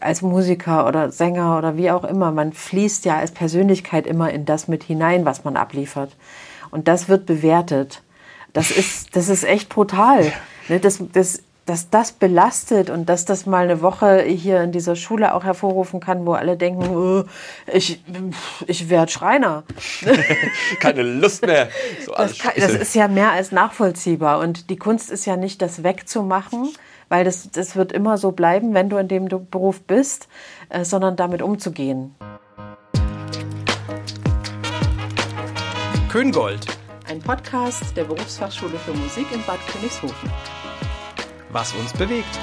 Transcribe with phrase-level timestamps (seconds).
[0.00, 4.44] als Musiker oder Sänger oder wie auch immer, man fließt ja als Persönlichkeit immer in
[4.44, 6.16] das mit hinein, was man abliefert.
[6.70, 8.02] Und das wird bewertet.
[8.52, 10.32] Das ist, das ist echt brutal.
[10.68, 14.94] Ne, das, das, dass das belastet und dass das mal eine Woche hier in dieser
[14.94, 17.24] Schule auch hervorrufen kann, wo alle denken, oh,
[17.70, 18.02] ich,
[18.68, 19.64] ich werde Schreiner.
[20.80, 21.68] Keine Lust mehr.
[22.04, 24.38] So das, kann, das, ist ja mehr als nachvollziehbar.
[24.38, 26.72] Und die Kunst ist ja nicht, das wegzumachen,
[27.08, 30.28] weil das, das wird immer so bleiben, wenn du in dem Beruf bist,
[30.68, 32.14] äh, sondern damit umzugehen.
[36.10, 36.66] Köngold.
[37.08, 40.30] Ein Podcast der Berufsfachschule für Musik in Bad Königshofen
[41.56, 42.38] was uns bewegt.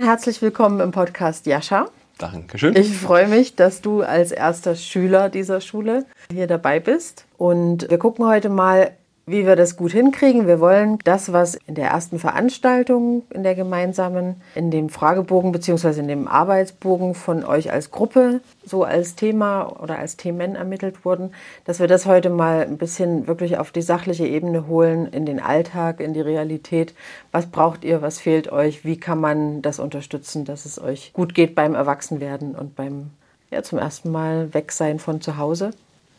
[0.00, 1.86] Herzlich willkommen im Podcast Jascha.
[2.18, 2.76] Dankeschön.
[2.76, 7.26] Ich freue mich, dass du als erster Schüler dieser Schule hier dabei bist.
[7.36, 8.92] Und wir gucken heute mal
[9.28, 10.46] wie wir das gut hinkriegen.
[10.46, 16.00] Wir wollen das, was in der ersten Veranstaltung, in der gemeinsamen, in dem Fragebogen bzw.
[16.00, 21.32] in dem Arbeitsbogen von euch als Gruppe so als Thema oder als Themen ermittelt wurden,
[21.64, 25.40] dass wir das heute mal ein bisschen wirklich auf die sachliche Ebene holen, in den
[25.40, 26.94] Alltag, in die Realität.
[27.30, 31.34] Was braucht ihr, was fehlt euch, wie kann man das unterstützen, dass es euch gut
[31.34, 33.10] geht beim Erwachsenwerden und beim
[33.50, 35.70] ja, zum ersten Mal weg sein von zu Hause.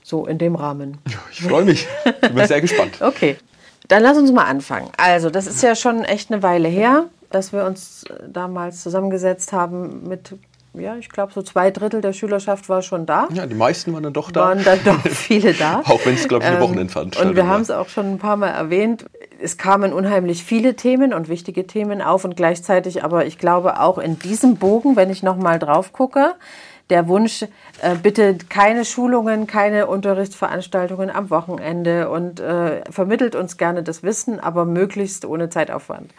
[0.10, 0.98] So in dem Rahmen.
[1.32, 1.88] Ich freue mich.
[2.24, 2.98] Ich bin sehr gespannt.
[3.00, 3.38] Okay.
[3.90, 4.90] Dann lass uns mal anfangen.
[4.98, 9.54] Also, das ist ja schon echt eine Weile her, dass wir uns äh, damals zusammengesetzt
[9.54, 10.36] haben mit,
[10.74, 13.28] ja, ich glaube, so zwei Drittel der Schülerschaft war schon da.
[13.32, 14.42] Ja, die meisten waren dann doch da.
[14.42, 15.82] Waren dann doch viele da.
[15.86, 18.18] auch wenn es, glaube ich, eine ähm, Wochenendveranstaltung Und wir haben es auch schon ein
[18.18, 19.06] paar Mal erwähnt.
[19.40, 24.00] Es kamen unheimlich viele Themen und wichtige Themen auf und gleichzeitig aber, ich glaube, auch
[24.00, 26.34] in diesem Bogen, wenn ich nochmal drauf gucke,
[26.90, 27.44] der Wunsch,
[27.82, 34.40] äh, bitte keine Schulungen, keine Unterrichtsveranstaltungen am Wochenende und äh, vermittelt uns gerne das Wissen,
[34.40, 36.12] aber möglichst ohne Zeitaufwand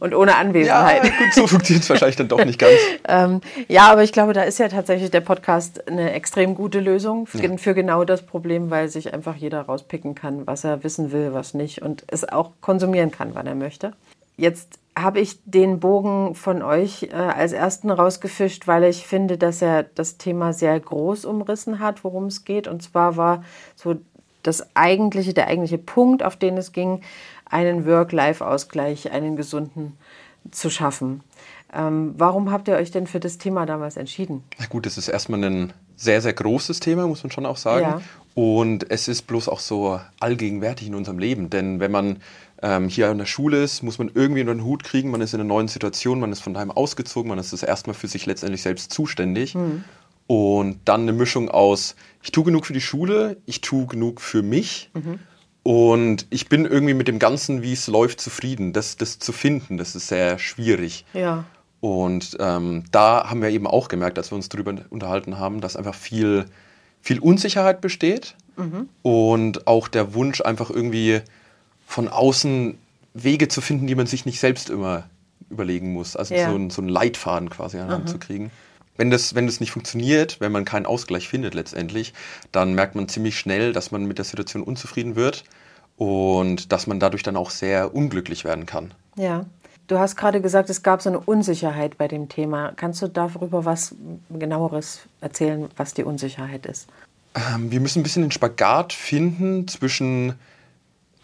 [0.00, 1.04] und ohne Anwesenheit.
[1.04, 2.74] Ja, gut, so funktioniert es wahrscheinlich dann doch nicht ganz.
[3.08, 7.26] ähm, ja, aber ich glaube, da ist ja tatsächlich der Podcast eine extrem gute Lösung
[7.26, 7.56] für, ja.
[7.56, 11.54] für genau das Problem, weil sich einfach jeder rauspicken kann, was er wissen will, was
[11.54, 13.92] nicht und es auch konsumieren kann, wann er möchte.
[14.36, 19.60] Jetzt habe ich den Bogen von euch äh, als ersten rausgefischt, weil ich finde, dass
[19.60, 22.66] er das Thema sehr groß umrissen hat, worum es geht.
[22.66, 23.96] Und zwar war so
[24.42, 27.02] das eigentliche, der eigentliche Punkt, auf den es ging,
[27.44, 29.98] einen Work-Life-Ausgleich, einen gesunden
[30.50, 31.22] zu schaffen.
[31.74, 34.44] Ähm, warum habt ihr euch denn für das Thema damals entschieden?
[34.58, 37.84] Na gut, das ist erstmal ein sehr, sehr großes Thema, muss man schon auch sagen.
[37.84, 38.00] Ja.
[38.34, 41.50] Und es ist bloß auch so allgegenwärtig in unserem Leben.
[41.50, 42.18] Denn wenn man
[42.62, 45.34] ähm, hier an der Schule ist, muss man irgendwie unter den Hut kriegen, man ist
[45.34, 48.26] in einer neuen Situation, man ist von daheim ausgezogen, man ist das erstmal für sich
[48.26, 49.54] letztendlich selbst zuständig.
[49.54, 49.84] Mhm.
[50.26, 54.42] Und dann eine Mischung aus, ich tue genug für die Schule, ich tue genug für
[54.42, 54.90] mich.
[54.94, 55.20] Mhm.
[55.62, 58.72] Und ich bin irgendwie mit dem Ganzen, wie es läuft, zufrieden.
[58.72, 61.04] Das, das zu finden, das ist sehr schwierig.
[61.12, 61.44] Ja.
[61.80, 65.76] Und ähm, da haben wir eben auch gemerkt, als wir uns darüber unterhalten haben, dass
[65.76, 66.46] einfach viel,
[67.00, 68.88] viel Unsicherheit besteht mhm.
[69.02, 71.20] und auch der Wunsch, einfach irgendwie
[71.86, 72.76] von außen
[73.14, 75.04] Wege zu finden, die man sich nicht selbst immer
[75.48, 76.16] überlegen muss.
[76.16, 76.50] Also ja.
[76.50, 78.50] so, ein, so einen Leitfaden quasi an Hand zu kriegen.
[78.96, 82.14] Wenn das, wenn das nicht funktioniert, wenn man keinen Ausgleich findet letztendlich,
[82.50, 85.44] dann merkt man ziemlich schnell, dass man mit der Situation unzufrieden wird
[85.96, 88.92] und dass man dadurch dann auch sehr unglücklich werden kann.
[89.16, 89.46] Ja.
[89.86, 92.72] Du hast gerade gesagt, es gab so eine Unsicherheit bei dem Thema.
[92.74, 93.94] Kannst du darüber was
[94.30, 96.88] genaueres erzählen, was die Unsicherheit ist?
[97.36, 100.34] Ähm, wir müssen ein bisschen den Spagat finden zwischen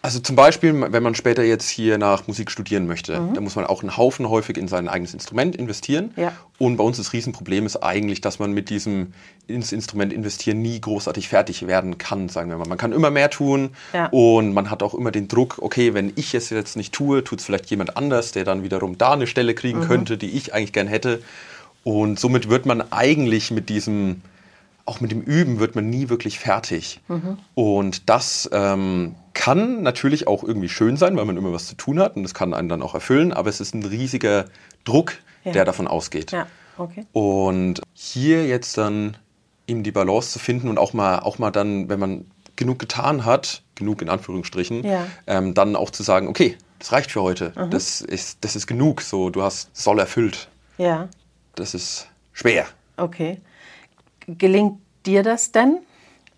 [0.04, 3.34] also zum Beispiel, wenn man später jetzt hier nach Musik studieren möchte, mhm.
[3.34, 6.10] dann muss man auch einen Haufen häufig in sein eigenes Instrument investieren.
[6.16, 6.32] Ja.
[6.58, 9.12] Und bei uns das Riesenproblem ist eigentlich, dass man mit diesem
[9.46, 12.66] ins Instrument investieren nie großartig fertig werden kann, sagen wir mal.
[12.66, 14.06] Man kann immer mehr tun ja.
[14.06, 17.38] und man hat auch immer den Druck, okay, wenn ich es jetzt nicht tue, tut
[17.38, 19.86] es vielleicht jemand anders, der dann wiederum da eine Stelle kriegen mhm.
[19.86, 21.22] könnte, die ich eigentlich gern hätte.
[21.84, 24.22] Und somit wird man eigentlich mit diesem
[24.84, 27.00] auch mit dem Üben wird man nie wirklich fertig.
[27.06, 27.38] Mhm.
[27.54, 31.98] Und das ähm, kann natürlich auch irgendwie schön sein, weil man immer was zu tun
[31.98, 34.44] hat und das kann einen dann auch erfüllen, aber es ist ein riesiger
[34.84, 35.50] Druck, ja.
[35.50, 36.30] der davon ausgeht.
[36.30, 36.46] Ja.
[36.78, 37.06] Okay.
[37.10, 39.16] Und hier jetzt dann
[39.66, 43.24] eben die Balance zu finden und auch mal, auch mal dann, wenn man genug getan
[43.24, 45.08] hat, genug in Anführungsstrichen, ja.
[45.26, 47.70] ähm, dann auch zu sagen, okay, das reicht für heute, mhm.
[47.70, 50.50] das, ist, das ist genug, so du hast soll erfüllt.
[50.78, 51.08] Ja.
[51.56, 52.66] Das ist schwer.
[52.96, 53.40] Okay.
[54.28, 55.78] Gelingt dir das denn?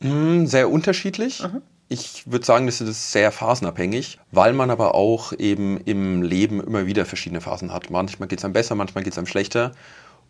[0.00, 1.42] Mm, sehr unterschiedlich.
[1.42, 1.60] Mhm.
[1.94, 6.86] Ich würde sagen, das ist sehr phasenabhängig, weil man aber auch eben im Leben immer
[6.86, 7.88] wieder verschiedene Phasen hat.
[7.88, 9.70] Manchmal geht es einem besser, manchmal geht es einem schlechter.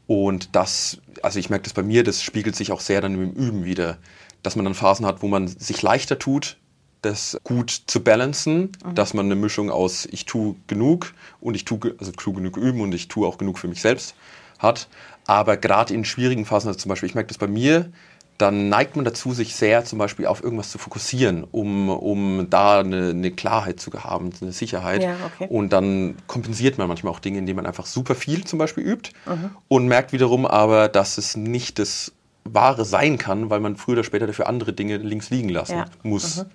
[0.07, 3.33] Und das, also ich merke das bei mir, das spiegelt sich auch sehr dann im
[3.33, 3.97] Üben wieder,
[4.43, 6.59] dass man dann Phasen hat, wo man sich leichter tut,
[7.01, 8.95] das gut zu balancen, mhm.
[8.95, 12.83] dass man eine Mischung aus ich tue genug und ich tue, also tue genug üben
[12.83, 14.15] und ich tue auch genug für mich selbst
[14.59, 14.89] hat.
[15.27, 17.91] Aber gerade in schwierigen Phasen, also zum Beispiel, ich merke das bei mir,
[18.39, 22.81] dann neigt man dazu, sich sehr zum Beispiel auf irgendwas zu fokussieren, um, um da
[22.81, 25.03] eine, eine Klarheit zu haben, eine Sicherheit.
[25.03, 25.47] Ja, okay.
[25.49, 29.11] Und dann kompensiert man manchmal auch Dinge, indem man einfach super viel zum Beispiel übt
[29.27, 29.51] mhm.
[29.69, 32.13] und merkt wiederum aber, dass es nicht das
[32.45, 35.85] Wahre sein kann, weil man früher oder später dafür andere Dinge links liegen lassen ja.
[36.03, 36.39] muss.
[36.39, 36.47] Mhm.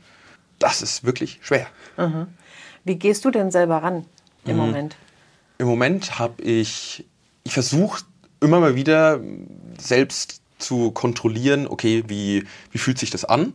[0.60, 1.68] Das ist wirklich schwer.
[1.98, 2.28] Mhm.
[2.84, 4.06] Wie gehst du denn selber ran
[4.46, 4.62] im mhm.
[4.62, 4.96] Moment?
[5.58, 7.06] Im Moment habe ich,
[7.44, 8.04] ich versuche
[8.42, 9.20] immer mal wieder
[9.78, 13.54] selbst zu kontrollieren, okay, wie, wie fühlt sich das an?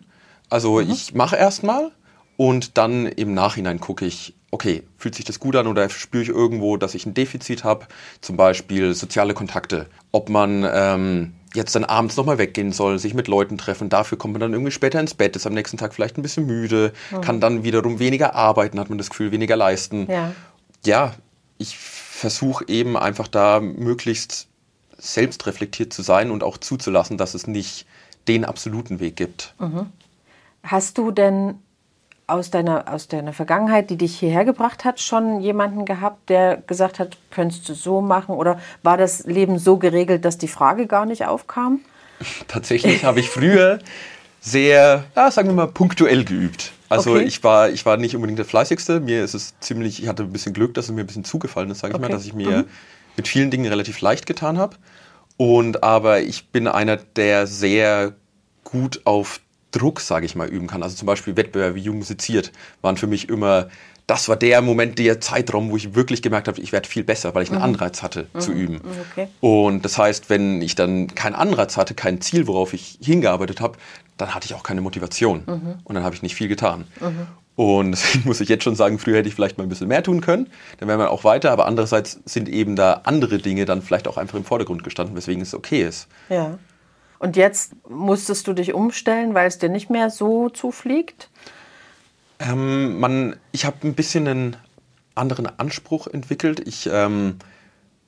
[0.50, 0.90] Also mhm.
[0.90, 1.92] ich mache erstmal
[2.36, 6.28] und dann im Nachhinein gucke ich, okay, fühlt sich das gut an oder spüre ich
[6.28, 7.86] irgendwo, dass ich ein Defizit habe,
[8.20, 9.86] zum Beispiel soziale Kontakte.
[10.12, 14.34] Ob man ähm, jetzt dann abends nochmal weggehen soll, sich mit Leuten treffen, dafür kommt
[14.34, 17.20] man dann irgendwie später ins Bett, ist am nächsten Tag vielleicht ein bisschen müde, mhm.
[17.20, 20.06] kann dann wiederum weniger arbeiten, hat man das Gefühl, weniger leisten.
[20.10, 20.32] Ja,
[20.84, 21.14] ja
[21.58, 24.48] ich versuche eben einfach da möglichst
[24.98, 27.86] selbst reflektiert zu sein und auch zuzulassen, dass es nicht
[28.28, 29.54] den absoluten Weg gibt.
[29.58, 29.86] Mhm.
[30.62, 31.56] Hast du denn
[32.26, 36.98] aus deiner, aus deiner Vergangenheit, die dich hierher gebracht hat, schon jemanden gehabt, der gesagt
[36.98, 38.34] hat, könntest du so machen?
[38.34, 41.80] Oder war das Leben so geregelt, dass die Frage gar nicht aufkam?
[42.48, 43.78] Tatsächlich habe ich früher
[44.40, 46.72] sehr, ja, sagen wir mal, punktuell geübt.
[46.88, 47.24] Also okay.
[47.24, 49.00] ich, war, ich war nicht unbedingt der Fleißigste.
[49.00, 51.70] Mir ist es ziemlich, ich hatte ein bisschen Glück, dass es mir ein bisschen zugefallen
[51.70, 52.08] ist, sage ich okay.
[52.08, 52.64] mal, dass ich mir mhm
[53.16, 54.76] mit vielen Dingen relativ leicht getan habe.
[55.36, 58.14] Und aber ich bin einer, der sehr
[58.62, 59.40] gut auf
[59.72, 60.82] Druck, sage ich mal, üben kann.
[60.82, 62.52] Also zum Beispiel Wettbewerbe wie Jung musiziert
[62.82, 63.68] waren für mich immer,
[64.06, 67.34] das war der Moment, der Zeitraum, wo ich wirklich gemerkt habe, ich werde viel besser,
[67.34, 67.64] weil ich einen mhm.
[67.64, 68.40] Anreiz hatte mhm.
[68.40, 68.80] zu üben.
[69.12, 69.28] Okay.
[69.40, 73.78] Und das heißt, wenn ich dann keinen Anreiz hatte, kein Ziel, worauf ich hingearbeitet habe,
[74.16, 75.42] dann hatte ich auch keine Motivation.
[75.46, 75.74] Mhm.
[75.82, 76.84] Und dann habe ich nicht viel getan.
[77.56, 80.02] Und deswegen muss ich jetzt schon sagen, früher hätte ich vielleicht mal ein bisschen mehr
[80.02, 80.48] tun können,
[80.78, 84.16] dann wäre man auch weiter, aber andererseits sind eben da andere Dinge dann vielleicht auch
[84.16, 86.08] einfach im Vordergrund gestanden, weswegen es okay ist.
[86.28, 86.58] Ja.
[87.18, 91.30] Und jetzt musstest du dich umstellen, weil es dir nicht mehr so zufliegt?
[92.40, 94.56] Ähm, man, ich habe ein bisschen einen
[95.14, 96.60] anderen Anspruch entwickelt.
[96.66, 97.36] Ich ähm,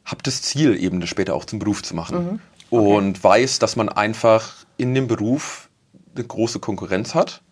[0.04, 2.18] habe das Ziel, eben das später auch zum Beruf zu machen.
[2.18, 2.40] Mhm.
[2.70, 2.96] Okay.
[2.96, 5.68] Und weiß, dass man einfach in dem Beruf
[6.14, 7.42] eine große Konkurrenz hat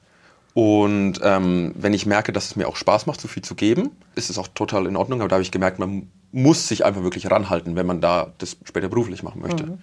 [0.55, 3.91] und ähm, wenn ich merke, dass es mir auch Spaß macht, so viel zu geben,
[4.15, 5.21] ist es auch total in Ordnung.
[5.21, 8.57] Aber da habe ich gemerkt, man muss sich einfach wirklich ranhalten, wenn man da das
[8.65, 9.67] später beruflich machen möchte.
[9.67, 9.79] Mhm.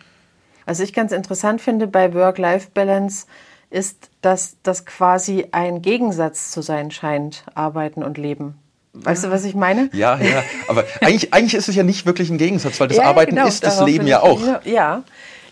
[0.65, 3.25] Was ich ganz interessant finde bei Work-Life-Balance
[3.69, 8.55] ist, dass das quasi ein Gegensatz zu sein scheint, Arbeiten und Leben.
[8.93, 9.89] Weißt du, was ich meine?
[9.93, 10.43] Ja, ja.
[10.67, 13.47] Aber eigentlich, eigentlich ist es ja nicht wirklich ein Gegensatz, weil das ja, Arbeiten genau,
[13.47, 14.41] ist das Leben ja auch.
[14.65, 15.03] Ja,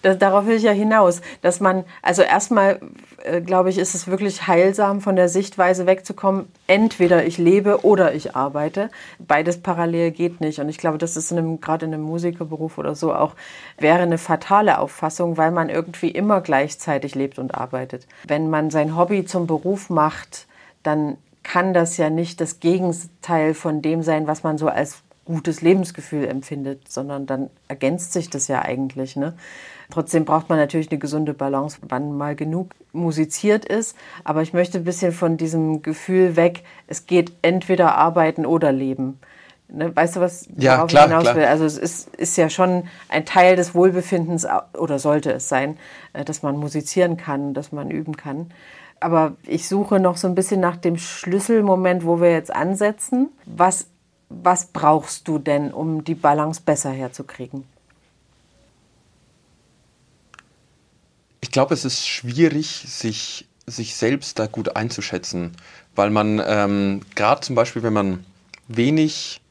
[0.02, 2.80] das, darauf will ich ja hinaus, dass man, also erstmal,
[3.24, 8.14] äh, glaube ich, ist es wirklich heilsam, von der Sichtweise wegzukommen, entweder ich lebe oder
[8.14, 8.90] ich arbeite.
[9.20, 10.60] Beides parallel geht nicht.
[10.60, 13.36] Und ich glaube, das ist gerade in einem Musikerberuf oder so auch,
[13.78, 18.08] wäre eine fatale Auffassung, weil man irgendwie immer gleichzeitig lebt und arbeitet.
[18.28, 20.48] Wenn man sein Hobby zum Beruf macht,
[20.84, 25.62] dann kann das ja nicht das Gegenteil von dem sein, was man so als gutes
[25.62, 29.16] Lebensgefühl empfindet, sondern dann ergänzt sich das ja eigentlich.
[29.16, 29.34] Ne?
[29.92, 33.96] Trotzdem braucht man natürlich eine gesunde Balance, wann mal genug musiziert ist.
[34.24, 39.20] Aber ich möchte ein bisschen von diesem Gefühl weg, es geht entweder arbeiten oder leben.
[39.68, 41.36] Ne, weißt du, was ja, klar, ich hinaus klar.
[41.36, 41.46] will?
[41.46, 45.78] Also es ist, ist ja schon ein Teil des Wohlbefindens oder sollte es sein,
[46.14, 48.52] äh, dass man musizieren kann, dass man üben kann.
[49.00, 53.30] Aber ich suche noch so ein bisschen nach dem Schlüsselmoment, wo wir jetzt ansetzen.
[53.46, 53.88] Was
[54.30, 57.64] was brauchst du denn, um die Balance besser herzukriegen?
[61.50, 65.54] Ich glaube, es ist schwierig, sich, sich selbst da gut einzuschätzen,
[65.96, 68.24] weil man ähm, gerade zum Beispiel, wenn man
[68.68, 69.42] wenig,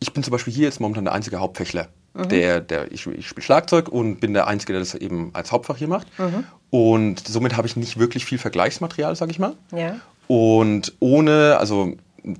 [0.00, 1.86] ich bin zum Beispiel hier jetzt momentan der einzige Hauptfächler.
[2.14, 2.28] Mhm.
[2.30, 5.76] Der, der, ich, ich spiele Schlagzeug und bin der Einzige, der das eben als Hauptfach
[5.76, 6.08] hier macht.
[6.18, 6.42] Mhm.
[6.70, 9.54] Und somit habe ich nicht wirklich viel Vergleichsmaterial, sage ich mal.
[9.70, 10.00] Ja.
[10.26, 11.94] Und ohne, also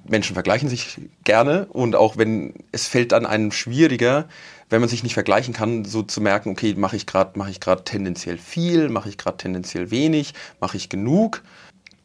[0.08, 4.28] Menschen vergleichen sich gerne und auch wenn es fällt dann einem schwieriger,
[4.70, 7.52] wenn man sich nicht vergleichen kann, so zu merken, okay, mache ich gerade mache
[7.84, 11.42] tendenziell viel, mache ich gerade tendenziell wenig, mache ich genug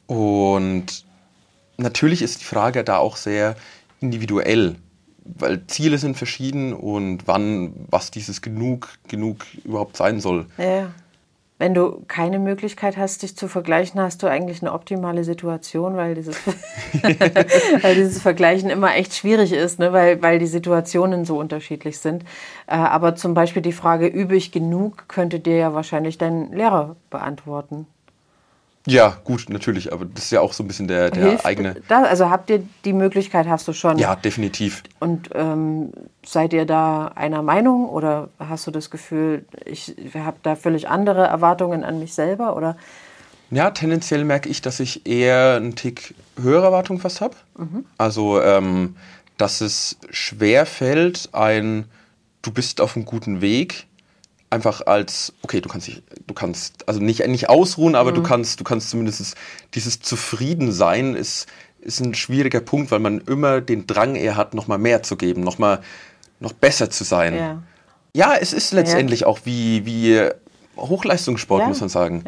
[0.08, 1.06] und
[1.78, 3.56] natürlich ist die Frage da auch sehr
[4.00, 4.76] individuell,
[5.26, 10.46] weil Ziele sind verschieden und wann was dieses genug genug überhaupt sein soll.
[10.58, 10.94] Ja.
[11.60, 16.16] Wenn du keine Möglichkeit hast, dich zu vergleichen, hast du eigentlich eine optimale Situation, weil
[16.16, 16.36] dieses,
[17.82, 19.94] weil dieses Vergleichen immer echt schwierig ist, ne?
[19.94, 22.24] weil, weil die Situationen so unterschiedlich sind.
[22.68, 26.96] Äh, aber zum Beispiel die Frage, übe ich genug, könnte dir ja wahrscheinlich dein Lehrer
[27.10, 27.88] beantworten.
[28.86, 31.76] Ja, gut, natürlich, aber das ist ja auch so ein bisschen der, der Hilft eigene.
[31.88, 33.98] Da, also habt ihr die Möglichkeit, hast du schon?
[33.98, 34.84] Ja, definitiv.
[35.00, 35.94] Und ähm,
[36.26, 41.26] seid ihr da einer Meinung oder hast du das Gefühl, ich habe da völlig andere
[41.26, 42.76] Erwartungen an mich selber oder?
[43.52, 47.36] Ja, tendenziell merke ich, dass ich eher einen Tick höhere Erwartungen fast habe.
[47.58, 47.86] Mhm.
[47.98, 48.96] Also, ähm,
[49.38, 51.86] dass es schwer fällt, ein,
[52.42, 53.88] du bist auf einem guten Weg,
[54.54, 58.16] einfach als, okay, du kannst dich, du kannst, also nicht, nicht ausruhen, aber mhm.
[58.16, 59.36] du kannst, du kannst zumindest
[59.74, 61.48] dieses Zufriedensein ist,
[61.82, 65.42] ist ein schwieriger Punkt, weil man immer den Drang eher hat, nochmal mehr zu geben,
[65.42, 65.82] nochmal
[66.40, 67.36] noch besser zu sein.
[67.36, 67.64] Ja.
[68.14, 69.28] ja es ist letztendlich ja.
[69.28, 70.30] auch wie, wie
[70.78, 71.68] Hochleistungssport, ja.
[71.68, 72.24] muss man sagen.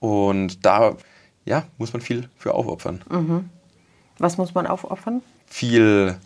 [0.00, 0.96] Und da
[1.44, 3.02] ja, muss man viel für aufopfern.
[3.10, 3.50] Mhm.
[4.18, 5.22] Was muss man aufopfern?
[5.46, 6.16] Viel,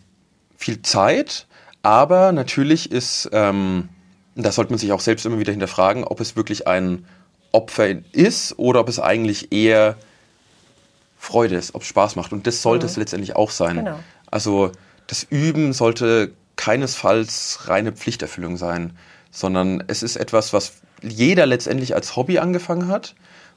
[0.57, 1.47] viel Zeit,
[1.83, 3.89] aber natürlich ist ähm,
[4.37, 7.07] da sollte man sich auch selbst immer wieder hinterfragen, ob es wirklich ein
[7.53, 9.97] Opfer ist oder ob es eigentlich eher
[11.19, 12.33] Freude ist, ob es Spaß macht.
[12.33, 12.91] Und das sollte mhm.
[12.91, 13.77] es letztendlich auch sein.
[13.77, 13.99] Genau.
[14.31, 14.73] Also
[15.07, 18.97] das Üben sollte keinesfalls reine Pflichterfüllung sein,
[19.31, 23.15] sondern es ist etwas, was jeder letztendlich als Hobby angefangen hat,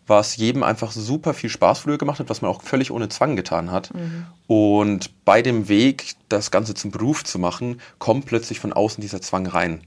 [0.07, 3.36] was jedem einfach super viel Spaß früher gemacht hat, was man auch völlig ohne Zwang
[3.36, 3.93] getan hat.
[3.93, 4.25] Mhm.
[4.48, 9.21] Und bei dem Weg, das Ganze zum Beruf zu machen, kommt plötzlich von außen dieser
[9.21, 9.81] Zwang rein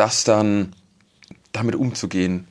[0.00, 0.74] das dann
[1.52, 2.48] damit umzugehen,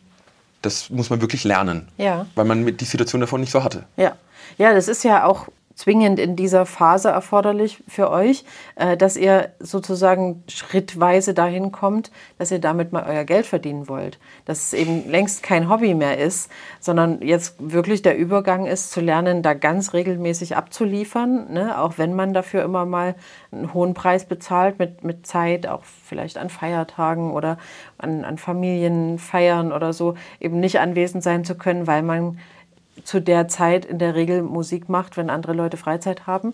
[0.61, 1.87] das muss man wirklich lernen.
[1.97, 2.25] Ja.
[2.35, 3.85] Weil man die Situation davon nicht so hatte.
[3.97, 4.15] Ja.
[4.57, 5.47] Ja, das ist ja auch
[5.79, 8.43] zwingend in dieser Phase erforderlich für euch,
[8.75, 14.19] äh, dass ihr sozusagen schrittweise dahin kommt, dass ihr damit mal euer Geld verdienen wollt.
[14.43, 18.99] Dass es eben längst kein Hobby mehr ist, sondern jetzt wirklich der Übergang ist, zu
[18.99, 21.79] lernen, da ganz regelmäßig abzuliefern, ne?
[21.79, 23.15] auch wenn man dafür immer mal
[23.53, 27.57] einen hohen Preis bezahlt mit, mit Zeit, auch vielleicht an Feiertagen oder
[27.97, 32.37] an, an Familienfeiern oder so, eben nicht anwesend sein zu können, weil man
[33.03, 36.53] zu der Zeit in der Regel Musik macht, wenn andere Leute Freizeit haben.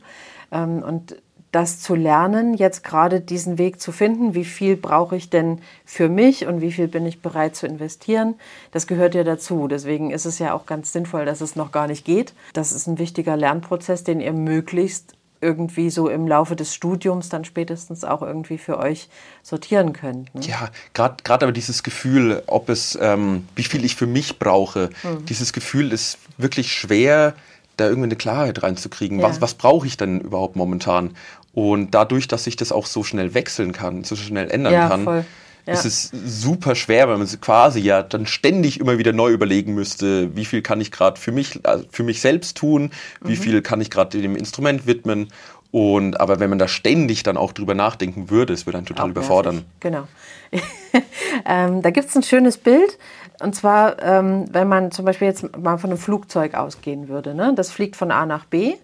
[0.52, 1.16] Ähm, und
[1.56, 6.10] das zu lernen, jetzt gerade diesen Weg zu finden, wie viel brauche ich denn für
[6.10, 8.36] mich und wie viel bin ich bereit zu investieren,
[8.72, 9.70] das gehört ja dazu.
[9.70, 12.34] Deswegen ist es ja auch ganz sinnvoll, dass es noch gar nicht geht.
[12.52, 17.46] Das ist ein wichtiger Lernprozess, den ihr möglichst irgendwie so im Laufe des Studiums dann
[17.46, 19.08] spätestens auch irgendwie für euch
[19.44, 20.34] sortieren könnt.
[20.34, 20.42] Ne?
[20.42, 25.26] Ja, gerade aber dieses Gefühl, ob es, ähm, wie viel ich für mich brauche, mhm.
[25.28, 27.36] dieses Gefühl ist wirklich schwer,
[27.78, 29.20] da irgendwie eine Klarheit reinzukriegen.
[29.20, 29.30] Ja.
[29.30, 31.12] Was, was brauche ich denn überhaupt momentan?
[31.54, 35.04] Und dadurch, dass ich das auch so schnell wechseln kann, so schnell ändern ja, kann,
[35.04, 35.26] voll.
[35.66, 35.74] Ja.
[35.74, 40.36] ist es super schwer, weil man quasi ja dann ständig immer wieder neu überlegen müsste,
[40.36, 42.92] wie viel kann ich gerade für mich, also für mich selbst tun,
[43.22, 43.42] wie mhm.
[43.42, 45.30] viel kann ich gerade dem Instrument widmen.
[45.72, 49.08] Und aber wenn man da ständig dann auch drüber nachdenken würde, es würde einen total
[49.08, 49.66] auch überfordern.
[49.82, 50.08] Genau.
[51.46, 52.98] ähm, da gibt es ein schönes Bild.
[53.42, 57.34] Und zwar, ähm, wenn man zum Beispiel jetzt mal von einem Flugzeug ausgehen würde.
[57.34, 57.54] Ne?
[57.56, 58.76] Das fliegt von A nach B.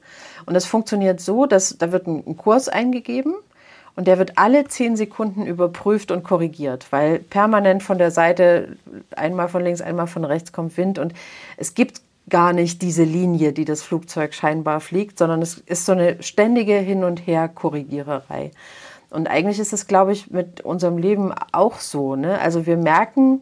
[0.46, 3.36] Und das funktioniert so, dass da wird ein, ein Kurs eingegeben
[3.96, 8.78] und der wird alle zehn Sekunden überprüft und korrigiert, weil permanent von der Seite,
[9.16, 11.14] einmal von links, einmal von rechts kommt Wind und
[11.58, 15.92] es gibt gar nicht diese Linie, die das Flugzeug scheinbar fliegt, sondern es ist so
[15.92, 18.52] eine ständige Hin- und Her-Korrigiererei.
[19.10, 22.16] Und eigentlich ist es, glaube ich, mit unserem Leben auch so.
[22.16, 22.40] Ne?
[22.40, 23.42] Also wir merken,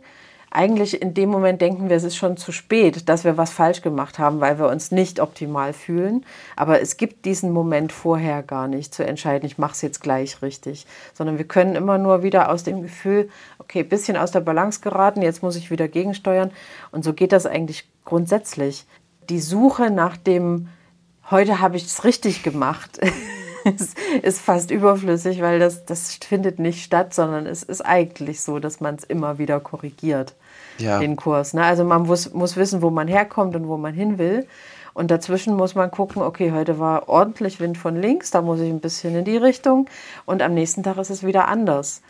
[0.52, 3.82] eigentlich in dem Moment denken wir, es ist schon zu spät, dass wir was falsch
[3.82, 6.26] gemacht haben, weil wir uns nicht optimal fühlen.
[6.56, 10.42] Aber es gibt diesen Moment vorher gar nicht zu entscheiden, ich mache es jetzt gleich
[10.42, 13.30] richtig, sondern wir können immer nur wieder aus dem Gefühl,
[13.60, 16.52] okay, bisschen aus der Balance geraten, jetzt muss ich wieder gegensteuern.
[16.92, 18.86] Und so geht das eigentlich grundsätzlich.
[19.30, 20.70] Die Suche nach dem,
[21.30, 23.00] heute habe ich es richtig gemacht.
[24.22, 28.80] ist fast überflüssig, weil das, das findet nicht statt, sondern es ist eigentlich so, dass
[28.80, 30.36] man es immer wieder korrigiert,
[30.80, 31.00] ja.
[31.00, 31.54] den Kurs.
[31.54, 31.64] Ne?
[31.64, 34.48] Also man muss, muss wissen, wo man herkommt und wo man hin will.
[34.94, 38.70] Und dazwischen muss man gucken, okay, heute war ordentlich Wind von links, da muss ich
[38.70, 39.88] ein bisschen in die Richtung
[40.26, 42.02] und am nächsten Tag ist es wieder anders.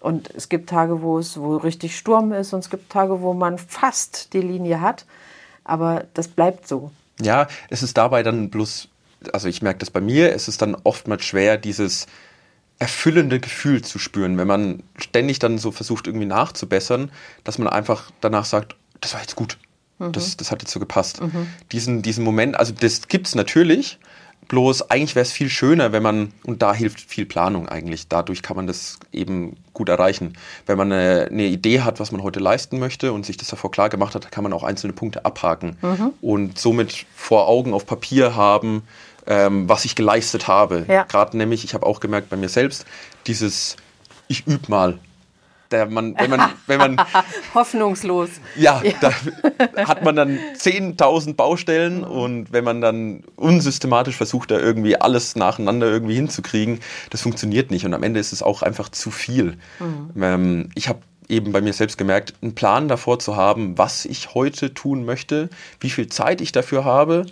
[0.00, 3.34] Und es gibt Tage, wo es wo richtig Sturm ist und es gibt Tage, wo
[3.34, 5.04] man fast die Linie hat,
[5.64, 6.90] aber das bleibt so.
[7.20, 8.88] Ja, es ist dabei dann bloß
[9.32, 12.06] also ich merke das bei mir, es ist dann oftmals schwer, dieses
[12.78, 17.10] erfüllende Gefühl zu spüren, wenn man ständig dann so versucht, irgendwie nachzubessern,
[17.44, 19.58] dass man einfach danach sagt, das war jetzt gut.
[19.98, 20.12] Mhm.
[20.12, 21.20] Das, das hat jetzt so gepasst.
[21.20, 21.48] Mhm.
[21.72, 23.98] Diesen, diesen Moment, also das gibt es natürlich,
[24.48, 28.40] Bloß eigentlich wäre es viel schöner, wenn man, und da hilft viel Planung eigentlich, dadurch
[28.40, 30.38] kann man das eben gut erreichen.
[30.64, 33.70] Wenn man eine, eine Idee hat, was man heute leisten möchte und sich das davor
[33.70, 36.12] klar gemacht hat, kann man auch einzelne Punkte abhaken mhm.
[36.22, 38.84] und somit vor Augen auf Papier haben,
[39.28, 40.86] ähm, was ich geleistet habe.
[40.88, 41.04] Ja.
[41.04, 42.86] Gerade nämlich, ich habe auch gemerkt bei mir selbst,
[43.26, 43.76] dieses
[44.26, 44.98] Ich übe mal.
[45.70, 46.96] der man, wenn man, wenn man
[47.54, 48.30] hoffnungslos.
[48.56, 48.94] Ja, ja.
[49.00, 55.36] da hat man dann 10.000 Baustellen und wenn man dann unsystematisch versucht, da irgendwie alles
[55.36, 56.80] nacheinander irgendwie hinzukriegen,
[57.10, 59.58] das funktioniert nicht und am Ende ist es auch einfach zu viel.
[59.78, 60.22] Mhm.
[60.22, 64.32] Ähm, ich habe eben bei mir selbst gemerkt, einen Plan davor zu haben, was ich
[64.32, 67.26] heute tun möchte, wie viel Zeit ich dafür habe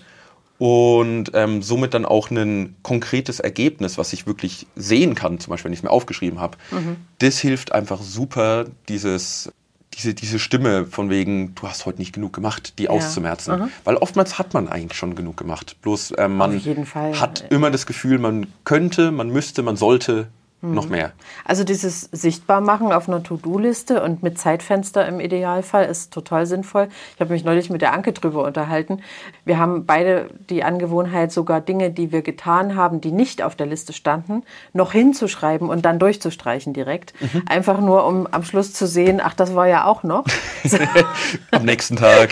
[0.58, 5.66] und ähm, somit dann auch ein konkretes Ergebnis, was ich wirklich sehen kann, zum Beispiel,
[5.66, 6.56] wenn ich es mir aufgeschrieben habe.
[6.70, 6.96] Mhm.
[7.18, 9.52] Das hilft einfach super, dieses,
[9.94, 12.90] diese, diese Stimme von wegen, du hast heute nicht genug gemacht, die ja.
[12.90, 13.60] auszumerzen.
[13.60, 13.68] Mhm.
[13.84, 15.76] Weil oftmals hat man eigentlich schon genug gemacht.
[15.82, 20.28] Bloß äh, man hat immer das Gefühl, man könnte, man müsste, man sollte
[20.62, 21.12] noch mehr.
[21.44, 26.88] Also dieses Sichtbarmachen auf einer To-Do-Liste und mit Zeitfenster im Idealfall ist total sinnvoll.
[27.14, 29.02] Ich habe mich neulich mit der Anke drüber unterhalten.
[29.44, 33.66] Wir haben beide die Angewohnheit, sogar Dinge, die wir getan haben, die nicht auf der
[33.66, 37.12] Liste standen, noch hinzuschreiben und dann durchzustreichen direkt.
[37.20, 37.42] Mhm.
[37.46, 40.24] Einfach nur, um am Schluss zu sehen, ach, das war ja auch noch.
[41.50, 42.30] am nächsten Tag.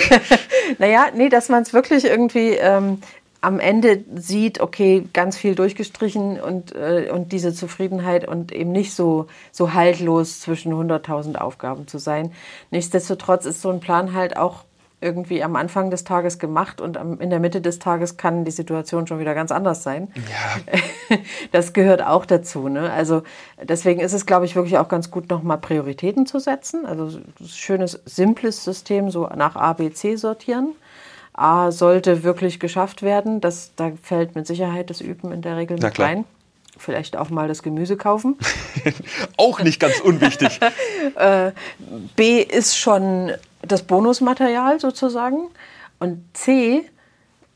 [0.78, 3.00] naja, nee, dass man es wirklich irgendwie ähm,
[3.45, 8.95] am Ende sieht, okay, ganz viel durchgestrichen und, äh, und diese Zufriedenheit und eben nicht
[8.95, 12.33] so, so haltlos zwischen 100.000 Aufgaben zu sein.
[12.71, 14.65] Nichtsdestotrotz ist so ein Plan halt auch
[15.03, 18.51] irgendwie am Anfang des Tages gemacht und am, in der Mitte des Tages kann die
[18.51, 20.09] Situation schon wieder ganz anders sein.
[20.17, 21.19] Ja.
[21.53, 22.69] Das gehört auch dazu.
[22.69, 22.91] Ne?
[22.91, 23.23] Also
[23.63, 26.87] deswegen ist es, glaube ich, wirklich auch ganz gut, nochmal Prioritäten zu setzen.
[26.87, 30.75] Also ein schönes, simples System, so nach A, B, C sortieren
[31.35, 33.41] A sollte wirklich geschafft werden.
[33.41, 36.25] Das, da fällt mit Sicherheit das Üben in der Regel mit rein.
[36.76, 38.37] Vielleicht auch mal das Gemüse kaufen.
[39.37, 40.61] auch nicht ganz unwichtig.
[41.17, 41.53] äh,
[42.17, 45.49] B ist schon das Bonusmaterial sozusagen.
[45.99, 46.88] Und C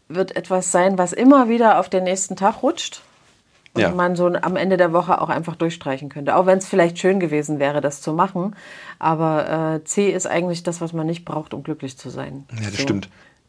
[0.09, 3.03] wird etwas sein, was immer wieder auf den nächsten Tag rutscht.
[3.75, 3.91] Und ja.
[3.91, 6.35] man so am Ende der Woche auch einfach durchstreichen könnte.
[6.35, 8.57] Auch wenn es vielleicht schön gewesen wäre, das zu machen.
[8.99, 12.45] Aber äh, C ist eigentlich das, was man nicht braucht, um glücklich zu sein.
[12.51, 12.83] Ja, das so.
[12.83, 13.09] stimmt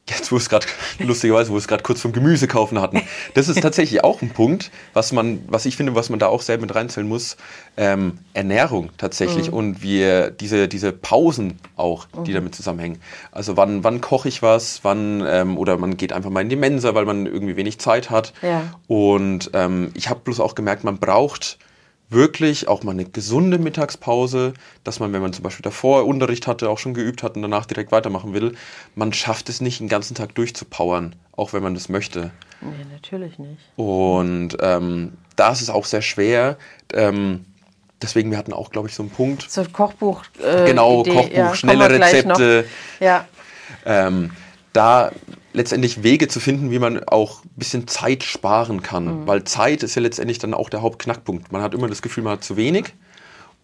[0.09, 0.65] jetzt wo es gerade,
[0.99, 3.01] lustigerweise, wo wir es gerade kurz vom Gemüse kaufen hatten,
[3.33, 6.41] das ist tatsächlich auch ein Punkt, was man, was ich finde, was man da auch
[6.41, 7.37] selber mit reinzählen muss,
[7.77, 9.57] ähm, Ernährung tatsächlich mhm.
[9.57, 12.35] und wir, diese, diese Pausen auch, die mhm.
[12.35, 12.99] damit zusammenhängen.
[13.31, 16.55] Also wann, wann koche ich was, wann, ähm, oder man geht einfach mal in die
[16.55, 18.33] Mensa, weil man irgendwie wenig Zeit hat.
[18.41, 18.63] Ja.
[18.87, 21.57] Und ähm, ich habe bloß auch gemerkt, man braucht
[22.09, 26.69] wirklich auch mal eine gesunde Mittagspause, dass man, wenn man zum Beispiel davor Unterricht hatte,
[26.69, 28.55] auch schon geübt hat und danach direkt weitermachen will,
[28.95, 32.31] man schafft es nicht, den ganzen Tag durchzupowern, auch wenn man das möchte.
[32.61, 33.61] Nee, natürlich nicht.
[33.75, 36.57] Und ähm, da ist es auch sehr schwer.
[36.93, 37.45] Ähm,
[38.01, 39.49] deswegen, wir hatten auch, glaube ich, so einen Punkt.
[39.49, 40.23] So Kochbuch.
[40.43, 41.13] Äh, genau, Idee.
[41.13, 42.65] Kochbuch, ja, schnelle Rezepte.
[42.99, 43.25] Ja.
[43.85, 44.31] Ähm,
[44.73, 45.11] da
[45.53, 49.21] letztendlich Wege zu finden, wie man auch ein bisschen Zeit sparen kann.
[49.21, 49.27] Mhm.
[49.27, 51.51] Weil Zeit ist ja letztendlich dann auch der Hauptknackpunkt.
[51.51, 52.93] Man hat immer das Gefühl, man hat zu wenig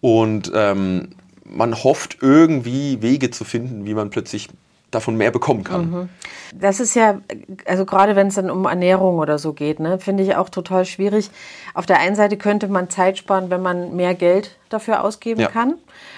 [0.00, 1.10] und ähm,
[1.44, 4.48] man hofft irgendwie Wege zu finden, wie man plötzlich
[4.90, 5.90] davon mehr bekommen kann.
[5.90, 6.08] Mhm.
[6.54, 7.20] Das ist ja,
[7.66, 10.84] also gerade wenn es dann um Ernährung oder so geht, ne, finde ich auch total
[10.84, 11.30] schwierig.
[11.74, 15.48] Auf der einen Seite könnte man Zeit sparen, wenn man mehr Geld dafür ausgeben ja.
[15.48, 15.74] kann.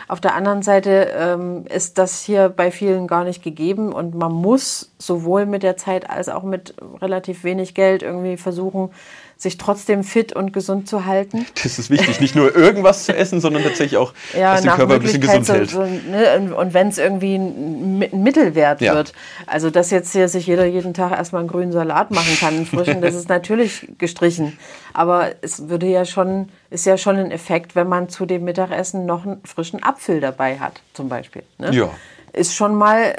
[0.06, 4.32] Auf der anderen Seite ähm, ist das hier bei vielen gar nicht gegeben und man
[4.32, 8.90] muss sowohl mit der Zeit als auch mit relativ wenig Geld irgendwie versuchen,
[9.36, 11.46] sich trotzdem fit und gesund zu halten.
[11.62, 14.94] Das ist wichtig, nicht nur irgendwas zu essen, sondern tatsächlich auch, ja, dass der Körper
[14.94, 15.70] ein bisschen gesund so, hält.
[15.70, 18.94] So, ne, und wenn es irgendwie ein, ein Mittelwert ja.
[18.94, 19.12] wird,
[19.46, 22.66] also dass jetzt hier sich jeder jeden Tag erstmal einen grünen Salat machen kann, einen
[22.66, 24.58] frischen, das ist natürlich gestrichen.
[24.94, 29.06] Aber es würde ja schon, ist ja schon ein Effekt, wenn man zu dem Mittagessen
[29.06, 31.42] noch einen frischen Apfel dabei hat, zum Beispiel.
[31.58, 31.72] Ne?
[31.72, 31.90] Ja.
[32.32, 33.14] Ist schon mal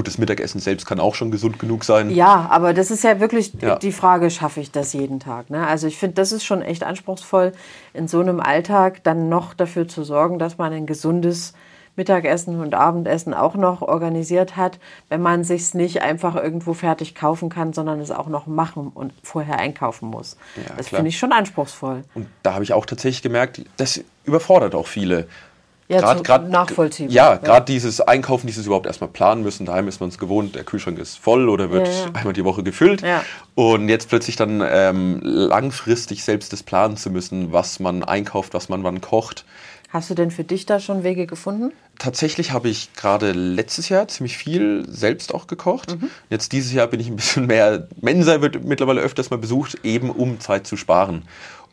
[0.00, 2.08] Gutes Mittagessen selbst kann auch schon gesund genug sein.
[2.08, 3.76] Ja, aber das ist ja wirklich ja.
[3.76, 5.50] die Frage, schaffe ich das jeden Tag?
[5.50, 5.66] Ne?
[5.66, 7.52] Also ich finde, das ist schon echt anspruchsvoll,
[7.92, 11.52] in so einem Alltag dann noch dafür zu sorgen, dass man ein gesundes
[11.96, 14.78] Mittagessen und Abendessen auch noch organisiert hat,
[15.10, 19.12] wenn man sich nicht einfach irgendwo fertig kaufen kann, sondern es auch noch machen und
[19.22, 20.38] vorher einkaufen muss.
[20.56, 22.04] Ja, das finde ich schon anspruchsvoll.
[22.14, 25.28] Und da habe ich auch tatsächlich gemerkt, das überfordert auch viele.
[25.90, 27.12] Ja, grad, grad, nachvollziehbar.
[27.12, 27.60] Ja, gerade ja.
[27.60, 29.66] dieses Einkaufen, dieses überhaupt erstmal planen müssen.
[29.66, 32.06] Daheim ist man es gewohnt, der Kühlschrank ist voll oder wird ja, ja.
[32.12, 33.02] einmal die Woche gefüllt.
[33.56, 38.68] Und jetzt plötzlich dann ähm, langfristig selbst das planen zu müssen, was man einkauft, was
[38.68, 39.44] man wann kocht.
[39.88, 41.72] Hast du denn für dich da schon Wege gefunden?
[41.98, 46.00] Tatsächlich habe ich gerade letztes Jahr ziemlich viel selbst auch gekocht.
[46.00, 46.10] Mhm.
[46.30, 50.10] Jetzt dieses Jahr bin ich ein bisschen mehr, Mensa wird mittlerweile öfters mal besucht, eben
[50.10, 51.24] um Zeit zu sparen.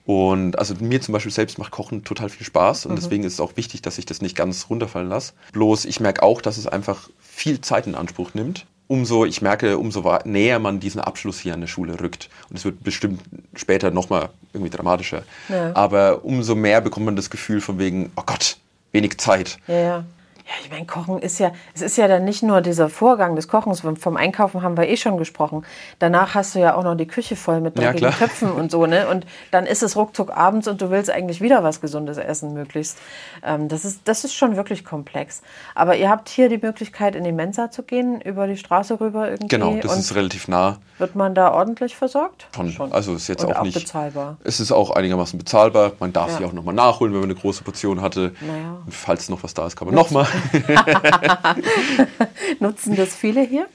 [0.08, 2.96] Und also mir zum Beispiel selbst macht Kochen total viel Spaß und mhm.
[2.96, 5.34] deswegen ist es auch wichtig, dass ich das nicht ganz runterfallen lasse.
[5.52, 8.66] Bloß ich merke auch, dass es einfach viel Zeit in Anspruch nimmt.
[8.88, 12.30] Umso, ich merke, umso näher man diesen Abschluss hier an der Schule rückt.
[12.50, 13.22] Und es wird bestimmt
[13.54, 15.24] später nochmal irgendwie dramatischer.
[15.50, 15.76] Ja.
[15.76, 18.56] Aber umso mehr bekommt man das Gefühl von wegen, oh Gott,
[18.94, 19.60] wenig Zeit.
[19.68, 20.06] Ja, ja.
[20.48, 23.50] Ja, ich meine, Kochen ist ja, es ist ja dann nicht nur dieser Vorgang des
[23.50, 25.66] Kochens, vom Einkaufen haben wir eh schon gesprochen.
[26.00, 28.86] Danach hast du ja auch noch die Küche voll mit dreckigen ja, Töpfen und so,
[28.86, 29.10] ne?
[29.10, 32.98] Und dann ist es ruckzuck abends und du willst eigentlich wieder was Gesundes essen, möglichst.
[33.44, 35.42] Ähm, das, ist, das ist schon wirklich komplex.
[35.76, 39.30] Aber ihr habt hier die Möglichkeit, in die Mensa zu gehen, über die Straße rüber
[39.30, 39.50] irgendwie.
[39.50, 40.78] Genau, das ist relativ nah.
[40.98, 42.48] Wird man da ordentlich versorgt?
[42.56, 42.72] Schon.
[42.72, 42.94] schon.
[42.94, 43.78] Also ist jetzt und auch, auch nicht.
[43.78, 44.38] bezahlbar.
[44.46, 45.92] Es ist auch einigermaßen bezahlbar.
[46.00, 46.38] Man darf ja.
[46.38, 48.34] sich auch nochmal nachholen, wenn man eine große Portion hatte.
[48.40, 48.78] Naja.
[48.90, 50.26] falls noch was da ist, kann man nochmal.
[52.60, 53.68] Nutzen das viele hier?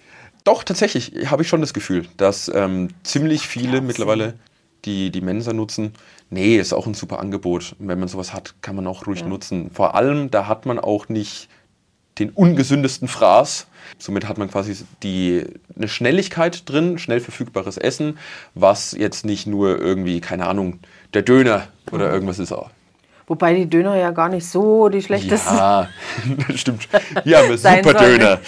[0.44, 3.86] Doch, tatsächlich habe ich schon das Gefühl, dass ähm, ziemlich viele Krass.
[3.86, 4.34] mittlerweile
[4.84, 5.92] die, die Mensa nutzen.
[6.30, 7.76] Nee, ist auch ein super Angebot.
[7.78, 9.26] Und wenn man sowas hat, kann man auch ruhig ja.
[9.26, 9.70] nutzen.
[9.72, 11.48] Vor allem, da hat man auch nicht
[12.18, 13.66] den ungesündesten Fraß.
[13.98, 15.44] Somit hat man quasi die,
[15.76, 18.18] eine Schnelligkeit drin, schnell verfügbares Essen,
[18.54, 20.80] was jetzt nicht nur irgendwie, keine Ahnung,
[21.14, 22.14] der Döner oder mhm.
[22.14, 22.52] irgendwas ist.
[23.32, 25.56] Wobei die Döner ja gar nicht so die schlechtesten.
[25.56, 25.88] Ja,
[26.48, 26.86] das stimmt.
[27.24, 28.32] Ja, aber super Döner.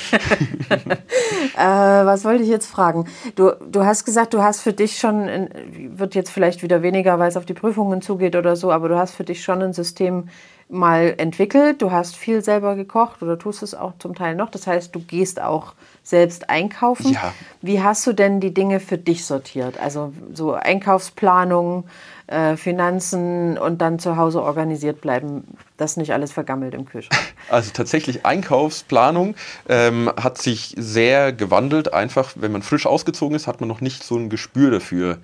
[1.56, 3.06] äh, was wollte ich jetzt fragen?
[3.34, 5.48] Du, du hast gesagt, du hast für dich schon,
[5.96, 8.98] wird jetzt vielleicht wieder weniger, weil es auf die Prüfungen zugeht oder so, aber du
[8.98, 10.28] hast für dich schon ein System
[10.68, 11.80] mal entwickelt.
[11.80, 14.50] Du hast viel selber gekocht oder tust es auch zum Teil noch.
[14.50, 17.14] Das heißt, du gehst auch selbst einkaufen.
[17.14, 17.32] Ja.
[17.62, 19.80] Wie hast du denn die Dinge für dich sortiert?
[19.80, 21.84] Also so Einkaufsplanung,
[22.26, 25.44] äh, Finanzen und dann zu Hause organisiert bleiben,
[25.76, 27.20] dass nicht alles vergammelt im Kühlschrank.
[27.50, 29.34] Also tatsächlich Einkaufsplanung
[29.68, 31.92] ähm, hat sich sehr gewandelt.
[31.92, 35.18] Einfach, wenn man frisch ausgezogen ist, hat man noch nicht so ein Gespür dafür,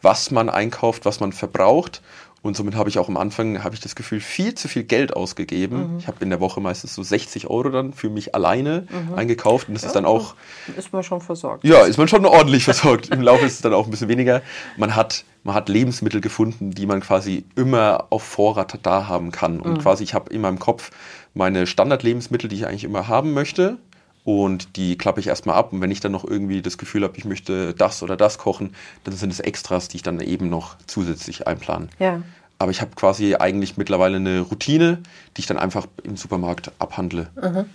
[0.00, 2.00] was man einkauft, was man verbraucht.
[2.42, 5.16] Und somit habe ich auch am Anfang, habe ich das Gefühl, viel zu viel Geld
[5.16, 5.94] ausgegeben.
[5.94, 5.98] Mhm.
[5.98, 9.14] Ich habe in der Woche meistens so 60 Euro dann für mich alleine mhm.
[9.14, 9.68] eingekauft.
[9.68, 10.34] Und das ja, ist dann auch...
[10.76, 11.64] Ist man schon versorgt.
[11.64, 13.08] Ja, ist man schon ordentlich versorgt.
[13.08, 14.42] Im Laufe ist es dann auch ein bisschen weniger.
[14.76, 19.60] Man hat, man hat Lebensmittel gefunden, die man quasi immer auf Vorrat da haben kann.
[19.60, 19.78] Und mhm.
[19.78, 20.90] quasi, ich habe in meinem Kopf
[21.34, 23.78] meine Standardlebensmittel, die ich eigentlich immer haben möchte
[24.26, 25.72] und die klappe ich erstmal ab.
[25.72, 28.74] Und wenn ich dann noch irgendwie das Gefühl habe, ich möchte das oder das kochen,
[29.04, 31.90] dann sind es Extras, die ich dann eben noch zusätzlich einplanen.
[32.00, 32.22] Ja.
[32.58, 34.98] Aber ich habe quasi eigentlich mittlerweile eine Routine,
[35.36, 37.28] die ich dann einfach im Supermarkt abhandle.
[37.40, 37.66] Mhm.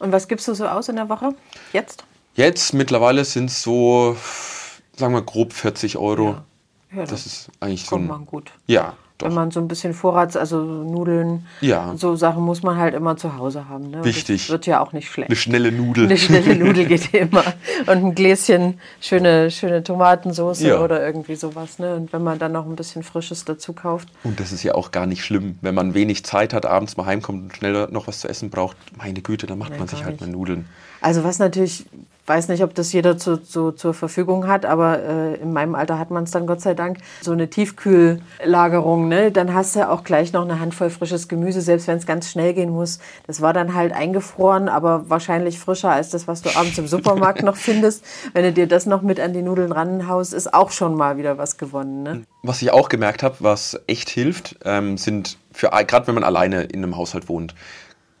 [0.00, 1.32] Und was gibst du so aus in der Woche
[1.72, 2.02] jetzt?
[2.34, 4.16] Jetzt mittlerweile sind es so,
[4.96, 6.30] sagen wir grob 40 Euro.
[6.30, 6.44] Ja.
[6.90, 7.96] Ja, das, das, ist eigentlich so.
[7.96, 8.50] Ein, gut.
[8.66, 9.28] Ja, doch.
[9.28, 11.94] Wenn man so ein bisschen Vorrats, also Nudeln, ja.
[11.96, 13.90] so Sachen muss man halt immer zu Hause haben.
[13.90, 14.04] Ne?
[14.04, 14.42] Wichtig.
[14.42, 15.30] Das wird ja auch nicht schlecht.
[15.30, 16.06] Eine schnelle Nudel.
[16.06, 17.44] Eine schnelle Nudel geht immer.
[17.86, 20.80] Und ein Gläschen schöne, schöne Tomatensauce ja.
[20.80, 21.78] oder irgendwie sowas.
[21.78, 21.94] Ne?
[21.94, 24.08] Und wenn man dann noch ein bisschen Frisches dazu kauft.
[24.24, 25.58] Und das ist ja auch gar nicht schlimm.
[25.60, 28.76] Wenn man wenig Zeit hat, abends mal heimkommt und schnell noch was zu essen braucht,
[28.96, 30.20] meine Güte, dann macht Nein, man sich halt nicht.
[30.22, 30.66] mal Nudeln.
[31.00, 31.86] Also was natürlich
[32.26, 35.98] weiß nicht, ob das jeder zu, zu, zur Verfügung hat, aber äh, in meinem Alter
[35.98, 36.98] hat man es dann Gott sei Dank.
[37.20, 39.30] So eine Tiefkühllagerung, ne?
[39.30, 42.54] dann hast du auch gleich noch eine Handvoll frisches Gemüse, selbst wenn es ganz schnell
[42.54, 42.98] gehen muss.
[43.26, 47.42] Das war dann halt eingefroren, aber wahrscheinlich frischer als das, was du abends im Supermarkt
[47.42, 48.04] noch findest.
[48.32, 51.36] Wenn du dir das noch mit an die Nudeln ranhaust, ist auch schon mal wieder
[51.36, 52.02] was gewonnen.
[52.02, 52.22] Ne?
[52.42, 56.62] Was ich auch gemerkt habe, was echt hilft, ähm, sind für gerade wenn man alleine
[56.64, 57.54] in einem Haushalt wohnt,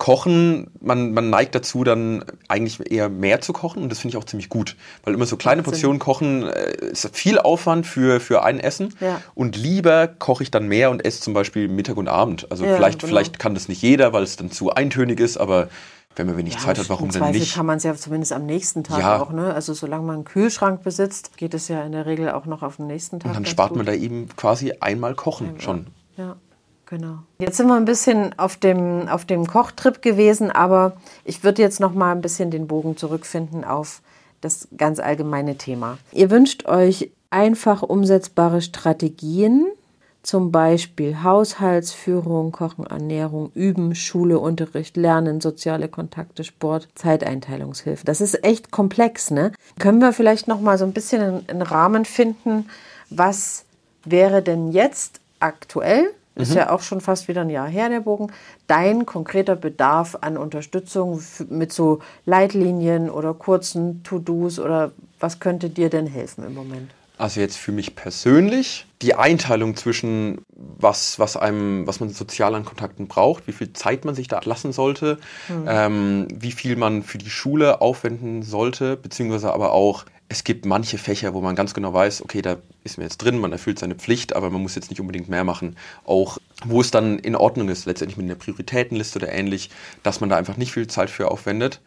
[0.04, 4.22] Kochen, man, man neigt dazu, dann eigentlich eher mehr zu kochen und das finde ich
[4.22, 4.76] auch ziemlich gut.
[5.02, 9.22] Weil immer so kleine Portionen kochen äh, ist viel Aufwand für, für ein Essen ja.
[9.34, 12.46] und lieber koche ich dann mehr und esse zum Beispiel Mittag und Abend.
[12.50, 13.12] Also ja, vielleicht, genau.
[13.12, 15.68] vielleicht kann das nicht jeder, weil es dann zu eintönig ist, aber
[16.16, 17.54] wenn man wenig ja, Zeit hat, warum denn nicht?
[17.54, 19.22] kann man es ja zumindest am nächsten Tag ja.
[19.22, 19.32] auch.
[19.32, 19.54] Ne?
[19.54, 22.76] Also solange man einen Kühlschrank besitzt, geht es ja in der Regel auch noch auf
[22.76, 23.30] den nächsten Tag.
[23.30, 23.78] Und dann spart gut.
[23.78, 25.62] man da eben quasi einmal kochen einmal.
[25.62, 25.86] schon.
[26.18, 26.36] Ja.
[26.86, 27.18] Genau.
[27.38, 31.80] Jetzt sind wir ein bisschen auf dem, auf dem Kochtrip gewesen, aber ich würde jetzt
[31.80, 34.02] noch mal ein bisschen den Bogen zurückfinden auf
[34.40, 35.98] das ganz allgemeine Thema.
[36.12, 39.66] Ihr wünscht euch einfach umsetzbare Strategien,
[40.22, 48.04] zum Beispiel Haushaltsführung, Kochen, Ernährung, Üben, Schule, Unterricht, Lernen, soziale Kontakte, Sport, Zeiteinteilungshilfe.
[48.04, 49.52] Das ist echt komplex, ne?
[49.78, 52.66] Können wir vielleicht noch mal so ein bisschen einen Rahmen finden,
[53.10, 53.64] was
[54.04, 56.56] wäre denn jetzt aktuell ist mhm.
[56.56, 58.32] ja auch schon fast wieder ein Jahr her, der Bogen.
[58.66, 65.90] Dein konkreter Bedarf an Unterstützung mit so Leitlinien oder kurzen To-Dos oder was könnte dir
[65.90, 66.90] denn helfen im Moment?
[67.16, 72.64] Also jetzt für mich persönlich die Einteilung zwischen was, was einem, was man sozial an
[72.64, 75.18] Kontakten braucht, wie viel Zeit man sich da lassen sollte,
[75.48, 75.64] mhm.
[75.68, 80.98] ähm, wie viel man für die Schule aufwenden sollte, beziehungsweise aber auch es gibt manche
[80.98, 83.94] Fächer, wo man ganz genau weiß, okay, da ist man jetzt drin, man erfüllt seine
[83.94, 85.76] Pflicht, aber man muss jetzt nicht unbedingt mehr machen.
[86.04, 89.70] Auch wo es dann in Ordnung ist, letztendlich mit einer Prioritätenliste oder ähnlich,
[90.02, 91.80] dass man da einfach nicht viel Zeit für aufwendet.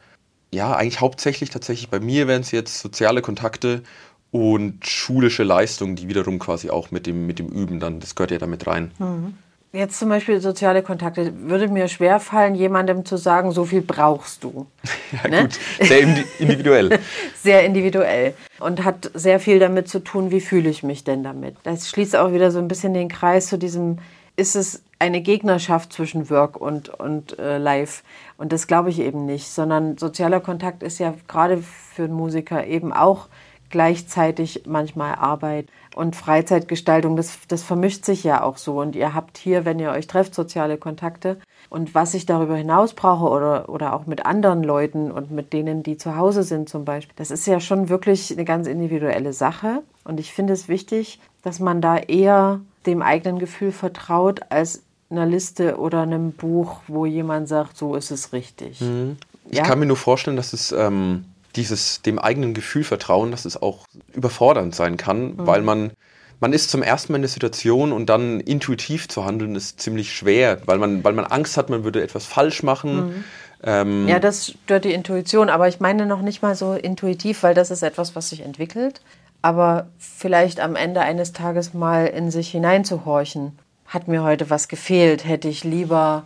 [0.54, 3.84] Ja, eigentlich hauptsächlich tatsächlich bei mir wären es jetzt soziale Kontakte
[4.32, 8.32] und schulische Leistungen, die wiederum quasi auch mit dem, mit dem Üben dann, das gehört
[8.32, 8.92] ja damit rein.
[8.98, 9.34] Mhm.
[9.74, 11.34] Jetzt zum Beispiel soziale Kontakte.
[11.50, 14.66] Würde mir schwer fallen, jemandem zu sagen, so viel brauchst du.
[15.24, 15.42] ja, ne?
[15.44, 15.60] gut.
[15.88, 16.00] Sehr
[16.40, 17.00] individuell.
[17.42, 18.34] sehr individuell.
[18.60, 21.58] Und hat sehr viel damit zu tun, wie fühle ich mich denn damit.
[21.64, 24.00] Das schließt auch wieder so ein bisschen den Kreis zu diesem,
[24.36, 28.04] ist es eine Gegnerschaft zwischen Work und, und äh, Live.
[28.38, 31.58] Und das glaube ich eben nicht, sondern sozialer Kontakt ist ja gerade
[31.94, 33.28] für einen Musiker eben auch
[33.70, 37.16] gleichzeitig manchmal Arbeit und Freizeitgestaltung.
[37.16, 38.80] Das, das vermischt sich ja auch so.
[38.80, 41.38] Und ihr habt hier, wenn ihr euch trefft, soziale Kontakte.
[41.70, 45.84] Und was ich darüber hinaus brauche oder, oder auch mit anderen Leuten und mit denen,
[45.84, 49.84] die zu Hause sind zum Beispiel, das ist ja schon wirklich eine ganz individuelle Sache.
[50.04, 55.26] Und ich finde es wichtig, dass man da eher dem eigenen Gefühl vertraut, als einer
[55.26, 58.82] Liste oder einem Buch, wo jemand sagt, so ist es richtig.
[58.82, 59.18] Mhm.
[59.50, 59.64] Ich ja?
[59.64, 61.26] kann mir nur vorstellen, dass es ähm,
[61.58, 65.48] dieses dem eigenen Gefühl vertrauen, dass es auch überfordernd sein kann, mhm.
[65.48, 65.92] weil man
[66.40, 70.16] man ist zum ersten Mal in der Situation und dann intuitiv zu handeln ist ziemlich
[70.16, 72.96] schwer, weil man, weil man Angst hat, man würde etwas falsch machen.
[72.96, 73.24] Mhm.
[73.64, 77.56] Ähm ja, das stört die Intuition, aber ich meine noch nicht mal so intuitiv, weil
[77.56, 79.02] das ist etwas, was sich entwickelt.
[79.42, 85.26] Aber vielleicht am Ende eines Tages mal in sich hineinzuhorchen hat mir heute was gefehlt,
[85.26, 86.26] hätte ich lieber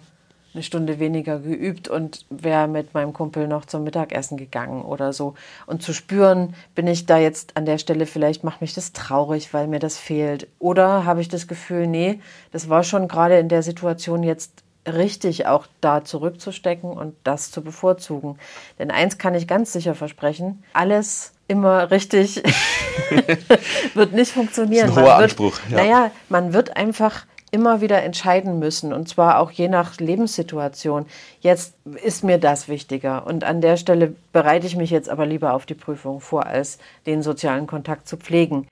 [0.53, 5.35] eine Stunde weniger geübt und wäre mit meinem Kumpel noch zum Mittagessen gegangen oder so.
[5.65, 9.53] Und zu spüren, bin ich da jetzt an der Stelle, vielleicht macht mich das traurig,
[9.53, 10.47] weil mir das fehlt.
[10.59, 12.19] Oder habe ich das Gefühl, nee,
[12.51, 17.61] das war schon gerade in der Situation jetzt richtig, auch da zurückzustecken und das zu
[17.61, 18.37] bevorzugen.
[18.79, 22.41] Denn eins kann ich ganz sicher versprechen, alles immer richtig
[23.93, 24.87] wird nicht funktionieren.
[24.87, 25.59] Das ist ein hoher wird, Anspruch.
[25.69, 25.77] Ja.
[25.77, 31.05] Naja, man wird einfach immer wieder entscheiden müssen und zwar auch je nach Lebenssituation.
[31.41, 35.53] Jetzt ist mir das wichtiger und an der Stelle bereite ich mich jetzt aber lieber
[35.53, 38.67] auf die Prüfung vor, als den sozialen Kontakt zu pflegen.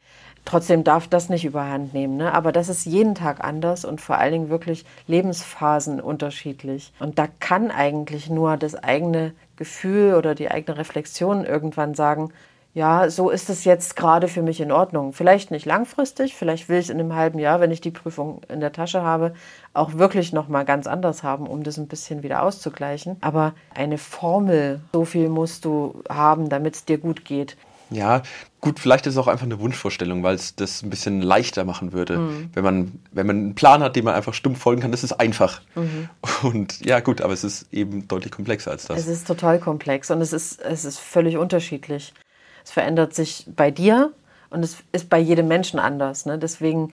[0.46, 2.34] Trotzdem darf das nicht überhand nehmen, ne?
[2.34, 6.94] aber das ist jeden Tag anders und vor allen Dingen wirklich Lebensphasen unterschiedlich.
[7.00, 12.32] Und da kann eigentlich nur das eigene Gefühl oder die eigene Reflexion irgendwann sagen,
[12.74, 15.12] ja, so ist es jetzt gerade für mich in Ordnung.
[15.12, 18.42] Vielleicht nicht langfristig, vielleicht will ich es in einem halben Jahr, wenn ich die Prüfung
[18.48, 19.34] in der Tasche habe,
[19.74, 23.18] auch wirklich noch mal ganz anders haben, um das ein bisschen wieder auszugleichen.
[23.22, 27.58] Aber eine Formel, so viel musst du haben, damit es dir gut geht.
[27.92, 28.22] Ja,
[28.62, 31.92] gut, vielleicht ist es auch einfach eine Wunschvorstellung, weil es das ein bisschen leichter machen
[31.92, 32.20] würde.
[32.20, 32.50] Mhm.
[32.54, 35.14] Wenn, man, wenn man einen Plan hat, dem man einfach stumpf folgen kann, das ist
[35.14, 35.62] einfach.
[35.74, 36.10] Mhm.
[36.44, 39.00] Und ja, gut, aber es ist eben deutlich komplexer als das.
[39.00, 42.14] Es ist total komplex und es ist, es ist völlig unterschiedlich.
[42.64, 44.12] Es verändert sich bei dir
[44.50, 46.26] und es ist bei jedem Menschen anders.
[46.26, 46.38] Ne?
[46.38, 46.92] Deswegen,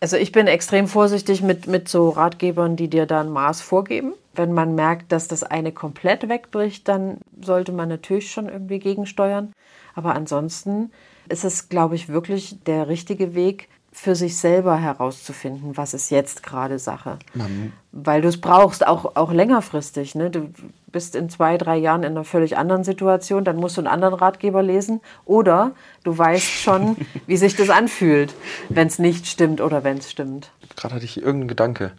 [0.00, 4.14] also ich bin extrem vorsichtig mit, mit so Ratgebern, die dir da ein Maß vorgeben.
[4.34, 9.52] Wenn man merkt, dass das eine komplett wegbricht, dann sollte man natürlich schon irgendwie gegensteuern.
[9.94, 10.90] Aber ansonsten
[11.28, 16.42] ist es, glaube ich, wirklich der richtige Weg, für sich selber herauszufinden, was ist jetzt
[16.42, 17.18] gerade Sache.
[17.34, 17.72] Mhm.
[17.92, 20.14] Weil du es brauchst, auch, auch längerfristig.
[20.14, 20.30] Ne?
[20.30, 20.48] Du
[20.86, 24.14] bist in zwei, drei Jahren in einer völlig anderen Situation, dann musst du einen anderen
[24.14, 25.02] Ratgeber lesen.
[25.26, 25.72] Oder
[26.04, 28.34] du weißt schon, wie sich das anfühlt,
[28.70, 30.50] wenn es nicht stimmt oder wenn es stimmt.
[30.74, 31.92] Gerade hatte ich irgendeinen Gedanke.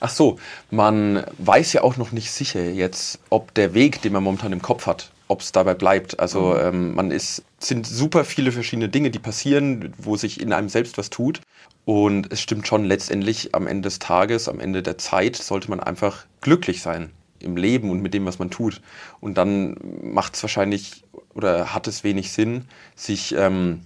[0.00, 0.38] Ach so,
[0.70, 4.62] man weiß ja auch noch nicht sicher jetzt, ob der Weg, den man momentan im
[4.62, 6.18] Kopf hat, ob es dabei bleibt.
[6.18, 6.60] Also mhm.
[6.60, 10.98] ähm, man ist, sind super viele verschiedene Dinge, die passieren, wo sich in einem selbst
[10.98, 11.40] was tut.
[11.84, 15.80] Und es stimmt schon, letztendlich am Ende des Tages, am Ende der Zeit, sollte man
[15.80, 18.82] einfach glücklich sein im Leben und mit dem, was man tut.
[19.20, 22.66] Und dann macht es wahrscheinlich oder hat es wenig Sinn,
[22.96, 23.80] sich ähm,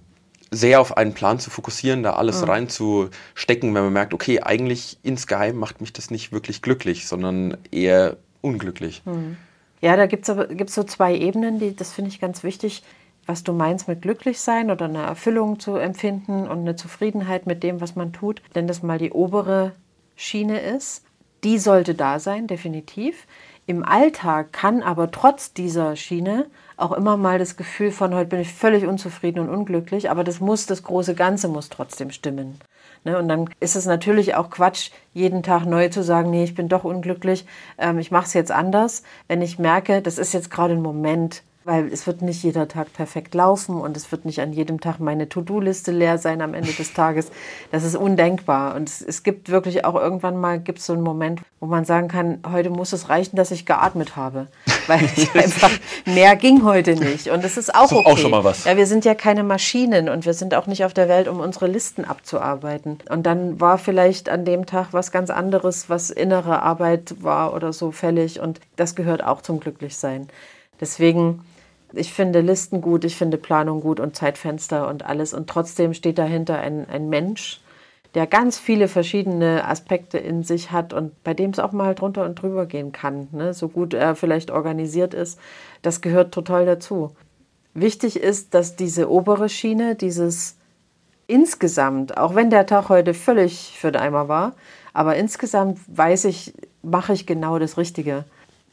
[0.51, 2.49] sehr auf einen Plan zu fokussieren, da alles mhm.
[2.49, 8.17] reinzustecken, wenn man merkt, okay, eigentlich insgeheim macht mich das nicht wirklich glücklich, sondern eher
[8.41, 9.03] unglücklich.
[9.05, 9.37] Mhm.
[9.85, 12.81] Ja, da gibt es so zwei Ebenen, die, das finde ich ganz wichtig,
[13.27, 17.61] was du meinst mit glücklich sein oder eine Erfüllung zu empfinden und eine Zufriedenheit mit
[17.61, 18.41] dem, was man tut.
[18.51, 19.73] Wenn das mal die obere
[20.15, 21.05] Schiene ist,
[21.43, 23.27] die sollte da sein, definitiv.
[23.67, 28.39] Im Alltag kann aber trotz dieser Schiene auch immer mal das Gefühl von, heute bin
[28.39, 32.59] ich völlig unzufrieden und unglücklich, aber das muss, das große Ganze muss trotzdem stimmen.
[33.05, 33.17] Ne?
[33.17, 36.67] Und dann ist es natürlich auch Quatsch, jeden Tag neu zu sagen, nee, ich bin
[36.67, 37.45] doch unglücklich,
[37.77, 41.43] ähm, ich mache es jetzt anders, wenn ich merke, das ist jetzt gerade ein Moment,
[41.65, 44.99] weil es wird nicht jeder Tag perfekt laufen und es wird nicht an jedem Tag
[44.99, 47.31] meine To-Do-Liste leer sein am Ende des Tages.
[47.71, 48.75] Das ist undenkbar.
[48.75, 52.07] Und es, es gibt wirklich auch irgendwann mal gibt so einen Moment, wo man sagen
[52.07, 54.45] kann, heute muss es reichen, dass ich geatmet habe.
[54.87, 55.71] Weil ich einfach
[56.05, 57.31] mehr ging heute nicht.
[57.31, 58.11] Und das ist auch okay.
[58.11, 58.65] Auch schon mal was.
[58.65, 61.39] Ja, wir sind ja keine Maschinen und wir sind auch nicht auf der Welt, um
[61.39, 62.99] unsere Listen abzuarbeiten.
[63.09, 67.73] Und dann war vielleicht an dem Tag was ganz anderes, was innere Arbeit war oder
[67.73, 68.39] so fällig.
[68.39, 70.27] Und das gehört auch zum Glücklichsein.
[70.79, 71.41] Deswegen
[71.93, 75.33] ich finde Listen gut, ich finde Planung gut und Zeitfenster und alles.
[75.33, 77.61] Und trotzdem steht dahinter ein, ein Mensch,
[78.13, 82.25] der ganz viele verschiedene Aspekte in sich hat und bei dem es auch mal drunter
[82.25, 83.27] und drüber gehen kann.
[83.31, 83.53] Ne?
[83.53, 85.39] So gut er vielleicht organisiert ist,
[85.81, 87.15] das gehört total dazu.
[87.73, 90.55] Wichtig ist, dass diese obere Schiene, dieses
[91.27, 94.53] insgesamt, auch wenn der Tag heute völlig für den Eimer war,
[94.93, 98.23] aber insgesamt weiß ich, mache ich genau das Richtige.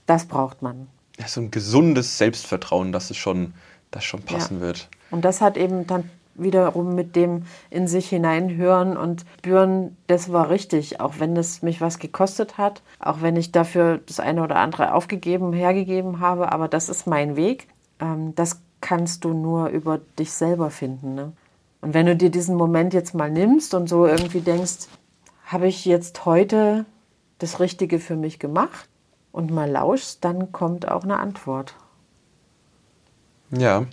[0.07, 0.87] Das braucht man.
[1.19, 3.55] Ja, so ein gesundes Selbstvertrauen, dass es schon,
[3.91, 4.63] das schon passen ja.
[4.63, 4.89] wird.
[5.11, 10.49] Und das hat eben dann wiederum mit dem in sich hineinhören und spüren, das war
[10.49, 14.57] richtig, auch wenn es mich was gekostet hat, auch wenn ich dafür das eine oder
[14.57, 17.69] andere aufgegeben, hergegeben habe, aber das ist mein Weg.
[18.01, 21.15] Ähm, das kannst du nur über dich selber finden.
[21.15, 21.33] Ne?
[21.83, 24.89] Und wenn du dir diesen Moment jetzt mal nimmst und so irgendwie denkst,
[25.45, 26.87] habe ich jetzt heute
[27.39, 28.89] das Richtige für mich gemacht
[29.33, 31.75] und mal lauschst, dann kommt auch eine Antwort.
[33.51, 33.87] Ja,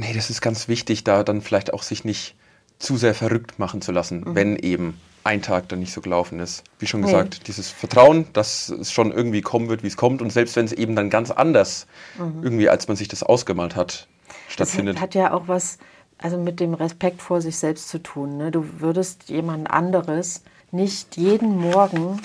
[0.00, 2.34] Nee, das ist ganz wichtig, da dann vielleicht auch sich nicht
[2.78, 4.34] zu sehr verrückt machen zu lassen, mhm.
[4.34, 6.64] wenn eben ein Tag dann nicht so gelaufen ist.
[6.78, 7.44] Wie schon gesagt, nee.
[7.46, 10.72] dieses Vertrauen, dass es schon irgendwie kommen wird, wie es kommt und selbst wenn es
[10.72, 12.42] eben dann ganz anders mhm.
[12.42, 14.08] irgendwie, als man sich das ausgemalt hat,
[14.48, 14.96] stattfindet.
[14.96, 15.76] Das hat ja auch was
[16.16, 18.38] also mit dem Respekt vor sich selbst zu tun.
[18.38, 18.50] Ne?
[18.50, 22.20] Du würdest jemand anderes nicht jeden Morgen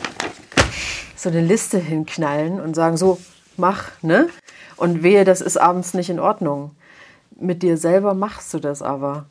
[1.25, 3.19] so eine Liste hinknallen und sagen, so,
[3.57, 4.29] mach, ne?
[4.77, 6.71] Und wehe, das ist abends nicht in Ordnung
[7.35, 9.25] mit dir selber machst du das aber.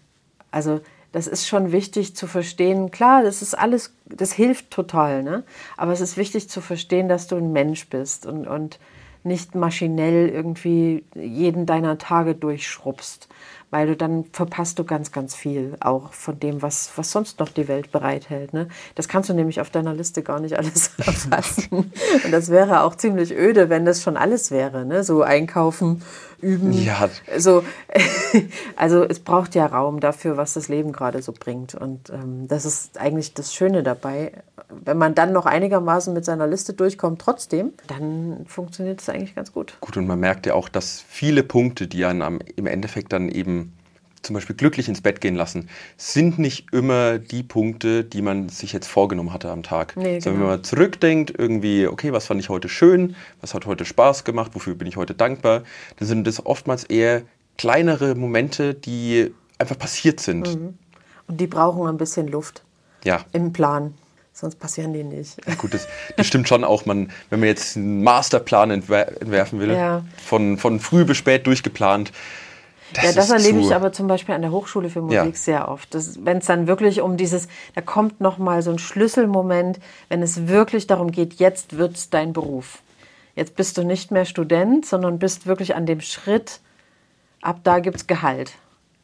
[0.51, 0.81] Also
[1.13, 2.91] das ist schon wichtig zu verstehen.
[2.91, 5.45] Klar, das ist alles, das hilft total, ne?
[5.77, 8.79] Aber es ist wichtig zu verstehen, dass du ein Mensch bist und, und
[9.23, 13.29] nicht maschinell irgendwie jeden deiner Tage durchschrubbst
[13.71, 17.49] weil du dann verpasst du ganz, ganz viel auch von dem, was, was sonst noch
[17.49, 18.53] die Welt bereithält.
[18.53, 18.69] Ne?
[18.95, 21.93] Das kannst du nämlich auf deiner Liste gar nicht alles erfassen.
[22.25, 24.85] Und das wäre auch ziemlich öde, wenn das schon alles wäre.
[24.85, 25.05] Ne?
[25.05, 26.03] So einkaufen,
[26.45, 26.73] üben.
[26.73, 27.09] Ja.
[27.37, 27.65] So,
[28.77, 31.75] also es braucht ja Raum dafür, was das Leben gerade so bringt.
[31.75, 34.33] Und ähm, das ist eigentlich das Schöne dabei.
[34.69, 39.53] Wenn man dann noch einigermaßen mit seiner Liste durchkommt, trotzdem, dann funktioniert es eigentlich ganz
[39.53, 39.77] gut.
[39.81, 43.64] Gut, und man merkt ja auch, dass viele Punkte, die einen im Endeffekt dann eben
[44.25, 48.73] zum Beispiel glücklich ins Bett gehen lassen, sind nicht immer die Punkte, die man sich
[48.73, 49.97] jetzt vorgenommen hatte am Tag.
[49.97, 50.51] Nee, Sondern genau.
[50.51, 54.53] wenn man zurückdenkt, irgendwie, okay, was fand ich heute schön, was hat heute Spaß gemacht,
[54.55, 55.63] wofür bin ich heute dankbar,
[55.99, 57.23] dann sind das oftmals eher
[57.59, 60.55] kleinere Momente, die einfach passiert sind.
[60.55, 60.79] Mhm.
[61.27, 62.63] Und die brauchen ein bisschen Luft.
[63.05, 63.25] Ja.
[63.33, 63.95] Im Plan.
[64.37, 65.37] Sonst passieren die nicht.
[65.47, 66.87] Ja, gut, das, das, stimmt schon auch.
[66.87, 70.05] Man, wenn man jetzt einen Masterplan entwer entwerfen will, ja.
[70.25, 72.11] von, von früh bis spät durchgeplant,
[72.93, 75.33] das ja, das erlebe ich aber zum Beispiel an der Hochschule für Musik ja.
[75.33, 75.97] sehr oft.
[76.25, 80.47] Wenn es dann wirklich um dieses, da kommt noch mal so ein Schlüsselmoment, wenn es
[80.49, 82.83] wirklich darum geht, jetzt wird es dein Beruf.
[83.35, 86.61] Jetzt bist du nicht mehr Student, sondern bist wirklich an dem Schritt,
[87.41, 88.53] ab da gibt es Gehalt.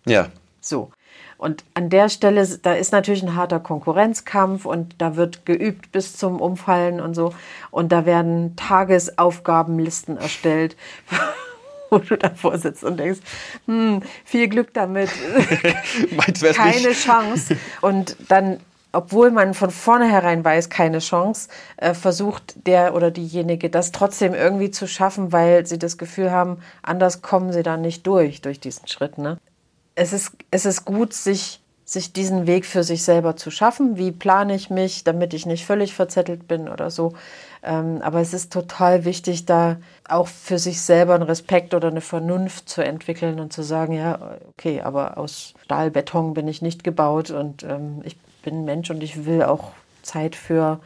[0.07, 0.29] Ja.
[0.61, 0.91] So.
[1.37, 6.17] Und an der Stelle, da ist natürlich ein harter Konkurrenzkampf und da wird geübt bis
[6.17, 7.33] zum Umfallen und so.
[7.71, 10.77] Und da werden Tagesaufgabenlisten erstellt
[11.91, 13.21] wo du davor sitzt und denkst,
[13.67, 15.11] hm, viel Glück damit,
[16.55, 17.05] keine nicht?
[17.05, 17.57] Chance.
[17.81, 18.61] Und dann
[18.93, 24.71] obwohl man von vornherein weiß, keine Chance, äh, versucht der oder diejenige das trotzdem irgendwie
[24.71, 28.89] zu schaffen, weil sie das Gefühl haben, anders kommen sie dann nicht durch, durch diesen
[28.89, 29.19] Schritt.
[29.19, 29.39] Ne?
[29.95, 33.97] Es, ist, es ist gut, sich, sich diesen Weg für sich selber zu schaffen.
[33.97, 37.15] Wie plane ich mich, damit ich nicht völlig verzettelt bin oder so.
[37.63, 39.77] Ähm, aber es ist total wichtig, da
[40.09, 44.39] auch für sich selber einen Respekt oder eine Vernunft zu entwickeln und zu sagen, ja,
[44.49, 49.27] okay, aber aus Stahlbeton bin ich nicht gebaut und ähm, ich bin Mensch und ich
[49.27, 50.81] will auch Zeit für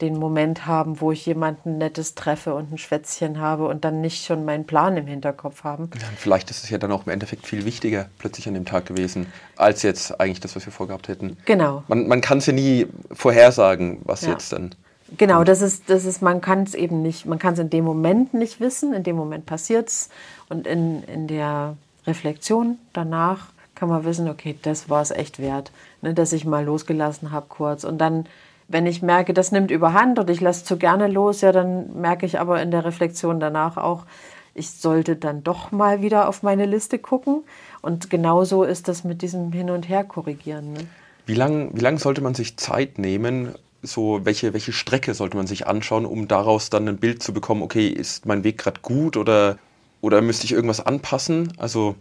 [0.00, 4.24] den Moment haben, wo ich jemanden Nettes treffe und ein Schwätzchen habe und dann nicht
[4.24, 5.90] schon meinen Plan im Hinterkopf haben.
[5.94, 8.86] Ja, vielleicht ist es ja dann auch im Endeffekt viel wichtiger plötzlich an dem Tag
[8.86, 11.36] gewesen, als jetzt eigentlich das, was wir vorgehabt hätten.
[11.44, 11.84] Genau.
[11.86, 14.32] Man, man kann es ja nie vorhersagen, was ja.
[14.32, 14.74] jetzt dann
[15.16, 17.84] Genau, das ist, das ist, man kann es eben nicht, man kann es in dem
[17.84, 20.08] Moment nicht wissen, in dem Moment passiert es
[20.48, 25.72] und in, in der Reflexion danach kann man wissen, okay, das war es echt wert,
[26.00, 28.26] ne, dass ich mal losgelassen habe kurz und dann,
[28.68, 32.26] wenn ich merke, das nimmt überhand und ich lasse zu gerne los, ja, dann merke
[32.26, 34.06] ich aber in der Reflexion danach auch,
[34.54, 37.42] ich sollte dann doch mal wieder auf meine Liste gucken
[37.82, 40.72] und genauso ist das mit diesem Hin und Her korrigieren.
[40.72, 40.86] Ne?
[41.26, 43.54] Wie lange wie lang sollte man sich Zeit nehmen,
[43.84, 47.62] so, welche, welche Strecke sollte man sich anschauen, um daraus dann ein Bild zu bekommen,
[47.62, 49.58] okay, ist mein Weg gerade gut oder,
[50.00, 51.52] oder müsste ich irgendwas anpassen?
[51.58, 51.94] Also.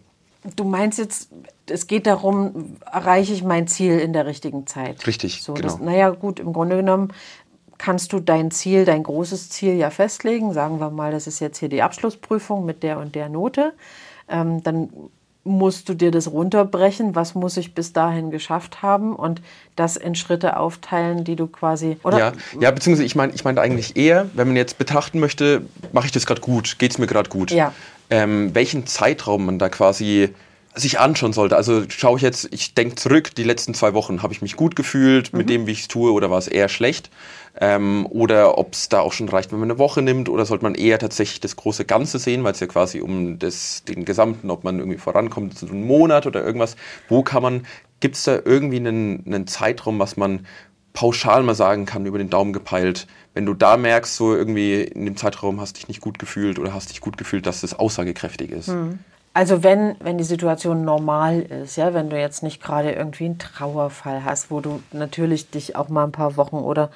[0.56, 1.30] Du meinst jetzt,
[1.68, 5.06] es geht darum, erreiche ich mein Ziel in der richtigen Zeit?
[5.08, 5.68] Richtig, so, genau.
[5.68, 7.14] Das, naja, gut, im Grunde genommen
[7.78, 10.54] kannst du dein Ziel, dein großes Ziel ja festlegen.
[10.54, 13.74] Sagen wir mal, das ist jetzt hier die Abschlussprüfung mit der und der Note.
[14.30, 14.90] Ähm, dann
[15.44, 19.42] musst du dir das runterbrechen, was muss ich bis dahin geschafft haben und
[19.76, 23.60] das in Schritte aufteilen, die du quasi oder ja, ja beziehungsweise ich meine ich meine
[23.60, 27.08] eigentlich eher, wenn man jetzt betrachten möchte, mache ich das gerade gut, geht es mir
[27.08, 27.74] gerade gut, ja.
[28.10, 30.30] ähm, welchen Zeitraum man da quasi
[30.76, 31.56] sich anschauen sollte.
[31.56, 34.76] Also schaue ich jetzt, ich denke zurück, die letzten zwei Wochen habe ich mich gut
[34.76, 35.38] gefühlt mhm.
[35.38, 37.10] mit dem, wie ich es tue, oder war es eher schlecht?
[37.60, 40.64] Ähm, oder ob es da auch schon reicht, wenn man eine Woche nimmt, oder sollte
[40.64, 44.50] man eher tatsächlich das große Ganze sehen, weil es ja quasi um das, den gesamten,
[44.50, 46.76] ob man irgendwie vorankommt, so einen Monat oder irgendwas.
[47.10, 47.68] Wo kann man,
[48.00, 50.48] gibt es da irgendwie einen, einen Zeitraum, was man
[50.94, 55.06] pauschal mal sagen kann, über den Daumen gepeilt, wenn du da merkst, so irgendwie in
[55.06, 58.52] dem Zeitraum hast dich nicht gut gefühlt oder hast dich gut gefühlt, dass das aussagekräftig
[58.52, 58.70] ist?
[58.70, 59.00] Mhm.
[59.34, 63.40] Also wenn, wenn die Situation normal ist, ja, wenn du jetzt nicht gerade irgendwie einen
[63.40, 66.92] Trauerfall hast, wo du natürlich dich auch mal ein paar Wochen oder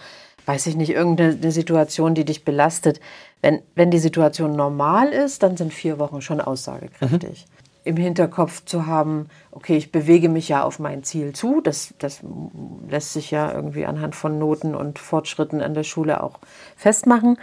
[0.45, 3.01] weiß ich nicht, irgendeine Situation, die dich belastet.
[3.41, 7.45] Wenn, wenn die Situation normal ist, dann sind vier Wochen schon aussagekräftig.
[7.47, 7.57] Mhm.
[7.83, 11.61] Im Hinterkopf zu haben, okay, ich bewege mich ja auf mein Ziel zu.
[11.61, 12.21] Das, das
[12.89, 16.39] lässt sich ja irgendwie anhand von Noten und Fortschritten an der Schule auch
[16.75, 17.37] festmachen.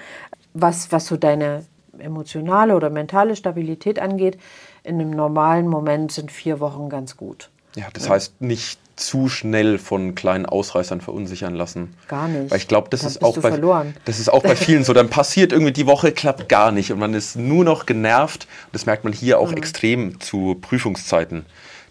[0.54, 1.64] Was, was so deine
[1.98, 4.38] emotionale oder mentale Stabilität angeht,
[4.84, 7.50] in einem normalen Moment sind vier Wochen ganz gut.
[7.74, 8.10] Ja, das ja.
[8.10, 11.94] heißt nicht zu schnell von kleinen Ausreißern verunsichern lassen.
[12.06, 12.50] Gar nicht.
[12.50, 13.58] Weil ich glaube, das, ist auch bei,
[14.04, 14.92] das ist auch bei vielen so.
[14.92, 18.46] Dann passiert irgendwie die Woche, klappt gar nicht und man ist nur noch genervt.
[18.72, 19.56] Das merkt man hier auch mhm.
[19.56, 21.44] extrem zu Prüfungszeiten,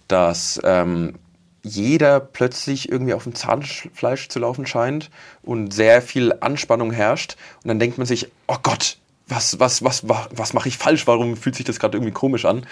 [0.07, 1.15] dass ähm,
[1.63, 5.09] jeder plötzlich irgendwie auf dem Zahnfleisch zu laufen scheint
[5.41, 7.35] und sehr viel Anspannung herrscht.
[7.63, 8.97] Und dann denkt man sich, oh Gott,
[9.27, 11.07] was, was, was, was, mache ich falsch?
[11.07, 12.65] Warum fühlt sich das gerade irgendwie komisch an?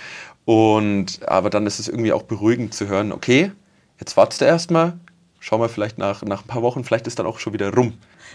[0.45, 3.51] Und aber dann ist es irgendwie auch beruhigend zu hören, okay,
[3.99, 4.93] jetzt wartest du erstmal,
[5.39, 7.93] schau mal vielleicht nach, nach ein paar Wochen, vielleicht ist dann auch schon wieder rum.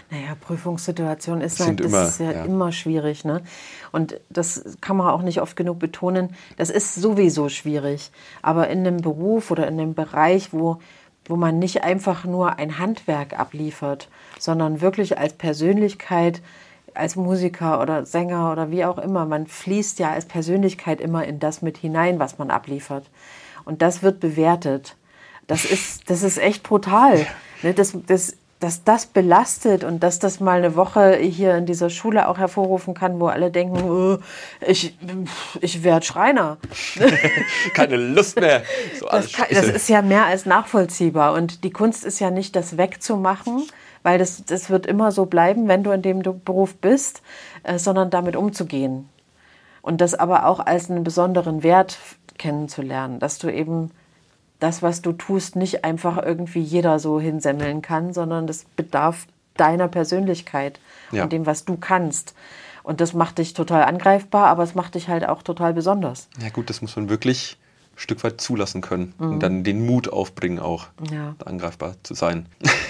[0.09, 3.25] Naja, Prüfungssituation ist, halt, das immer, ist ja, ja, immer schwierig.
[3.25, 3.41] Ne?
[3.91, 6.35] Und das kann man auch nicht oft genug betonen.
[6.55, 8.11] Das ist sowieso schwierig.
[8.41, 10.79] Aber in einem Beruf oder in einem Bereich, wo,
[11.25, 14.07] wo man nicht einfach nur ein Handwerk abliefert,
[14.39, 16.41] sondern wirklich als Persönlichkeit
[16.97, 21.39] als Musiker oder Sänger oder wie auch immer, man fließt ja als Persönlichkeit immer in
[21.39, 23.09] das mit hinein, was man abliefert.
[23.65, 24.95] Und das wird bewertet.
[25.47, 27.25] Das ist, das ist echt brutal.
[27.63, 27.73] Ne?
[27.73, 32.27] Das, das, dass das belastet und dass das mal eine Woche hier in dieser Schule
[32.27, 34.17] auch hervorrufen kann, wo alle denken, oh,
[34.65, 34.97] ich,
[35.61, 36.57] ich werde Schreiner.
[37.73, 38.63] Keine Lust mehr.
[38.99, 41.33] So das, kann, das ist ja mehr als nachvollziehbar.
[41.33, 43.67] Und die Kunst ist ja nicht, das wegzumachen,
[44.07, 47.21] weil das, das wird immer so bleiben, wenn du in dem Beruf bist,
[47.63, 49.09] äh, sondern damit umzugehen.
[49.81, 51.99] Und das aber auch als einen besonderen Wert
[52.37, 53.91] kennenzulernen, dass du eben
[54.61, 59.27] das, was du tust, nicht einfach irgendwie jeder so hinsemmeln kann, sondern das bedarf
[59.57, 60.79] deiner Persönlichkeit
[61.11, 61.23] ja.
[61.23, 62.33] und dem, was du kannst.
[62.83, 66.29] Und das macht dich total angreifbar, aber es macht dich halt auch total besonders.
[66.41, 67.57] Ja gut, das muss man wirklich
[67.93, 69.31] ein Stück weit zulassen können mhm.
[69.31, 71.35] und dann den Mut aufbringen, auch ja.
[71.43, 72.45] angreifbar zu sein.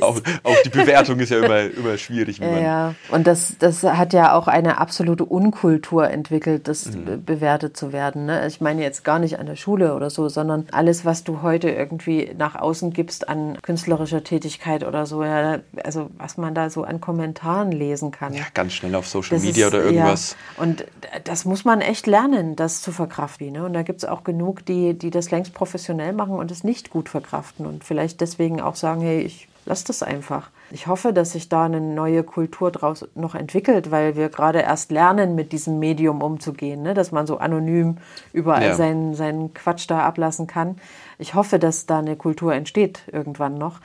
[0.00, 2.40] auch, auch, die Bewertung ist ja immer, immer schwierig.
[2.40, 7.24] Wie man ja, und das, das hat ja auch eine absolute Unkultur entwickelt, das mhm.
[7.24, 8.26] bewertet zu werden.
[8.26, 8.46] Ne?
[8.46, 11.70] Ich meine jetzt gar nicht an der Schule oder so, sondern alles, was du heute
[11.70, 16.84] irgendwie nach außen gibst an künstlerischer Tätigkeit oder so, ja, also was man da so
[16.84, 18.34] an Kommentaren lesen kann.
[18.34, 20.36] Ja, ganz schnell auf Social das Media ist, oder irgendwas.
[20.56, 20.84] Ja, und
[21.24, 23.52] das muss man echt lernen, das zu verkraften.
[23.52, 23.64] Ne?
[23.64, 26.90] Und da gibt es auch genug, die, die das längst professionell machen und es nicht
[26.90, 30.50] gut verkraften und vielleicht deswegen auch sagen, hey, ich lasse das einfach.
[30.70, 34.90] Ich hoffe, dass sich da eine neue Kultur draus noch entwickelt, weil wir gerade erst
[34.90, 36.94] lernen, mit diesem Medium umzugehen, ne?
[36.94, 37.98] dass man so anonym
[38.32, 38.74] überall ja.
[38.74, 40.78] seinen, seinen Quatsch da ablassen kann.
[41.18, 43.80] Ich hoffe, dass da eine Kultur entsteht irgendwann noch.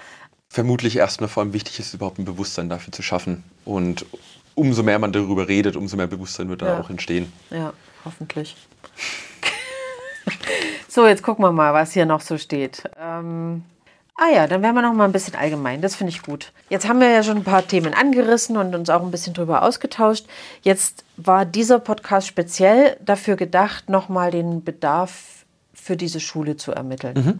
[0.49, 3.43] Vermutlich erstmal vor allem wichtig ist, überhaupt ein Bewusstsein dafür zu schaffen.
[3.65, 4.05] Und
[4.55, 6.79] umso mehr man darüber redet, umso mehr Bewusstsein wird da ja.
[6.79, 7.31] auch entstehen.
[7.51, 8.55] Ja, hoffentlich.
[10.87, 12.83] so, jetzt gucken wir mal, was hier noch so steht.
[12.99, 13.63] Ähm,
[14.19, 15.81] ah ja, dann werden wir noch mal ein bisschen allgemein.
[15.81, 16.51] Das finde ich gut.
[16.69, 19.63] Jetzt haben wir ja schon ein paar Themen angerissen und uns auch ein bisschen drüber
[19.63, 20.25] ausgetauscht.
[20.61, 26.71] Jetzt war dieser Podcast speziell dafür gedacht, noch mal den Bedarf für diese Schule zu
[26.73, 27.13] ermitteln.
[27.15, 27.39] Mhm.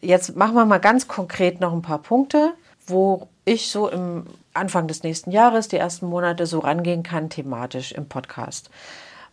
[0.00, 2.52] Jetzt machen wir mal ganz konkret noch ein paar Punkte,
[2.86, 7.92] wo ich so im Anfang des nächsten Jahres, die ersten Monate so rangehen kann, thematisch
[7.92, 8.70] im Podcast.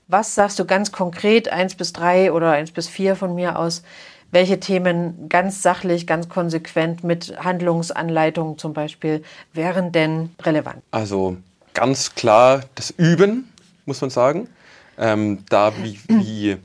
[0.07, 3.83] Was sagst du ganz konkret, eins bis drei oder eins bis vier von mir aus,
[4.31, 9.23] welche Themen ganz sachlich, ganz konsequent mit Handlungsanleitungen zum Beispiel
[9.53, 10.81] wären denn relevant?
[10.91, 11.37] Also
[11.73, 13.49] ganz klar das Üben,
[13.85, 14.49] muss man sagen.
[14.97, 16.57] Ähm, da wie, wie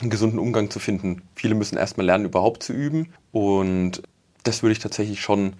[0.00, 1.22] einen gesunden Umgang zu finden.
[1.34, 3.12] Viele müssen erstmal lernen, überhaupt zu üben.
[3.32, 4.02] Und
[4.42, 5.54] das würde ich tatsächlich schon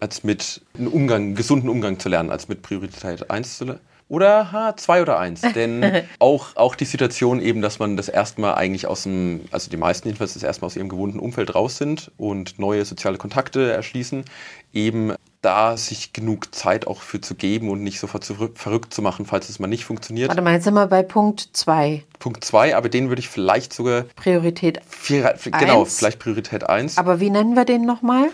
[0.00, 3.64] als mit einen Umgang, gesunden Umgang zu lernen, als mit Priorität 1 zu
[4.10, 5.40] Oder ha, zwei oder eins.
[5.54, 9.76] Denn auch, auch die Situation eben, dass man das erstmal eigentlich aus dem, also die
[9.76, 14.24] meisten jedenfalls das erstmal aus ihrem gewohnten Umfeld raus sind und neue soziale Kontakte erschließen,
[14.72, 19.00] eben da sich genug Zeit auch für zu geben und nicht sofort zu, verrückt zu
[19.00, 20.28] machen, falls es mal nicht funktioniert.
[20.28, 22.02] Warte mal, jetzt sind wir bei Punkt 2.
[22.18, 24.02] Punkt 2, aber den würde ich vielleicht sogar.
[24.16, 26.98] Priorität vier, Genau, vielleicht Priorität 1.
[26.98, 28.30] Aber wie nennen wir den nochmal?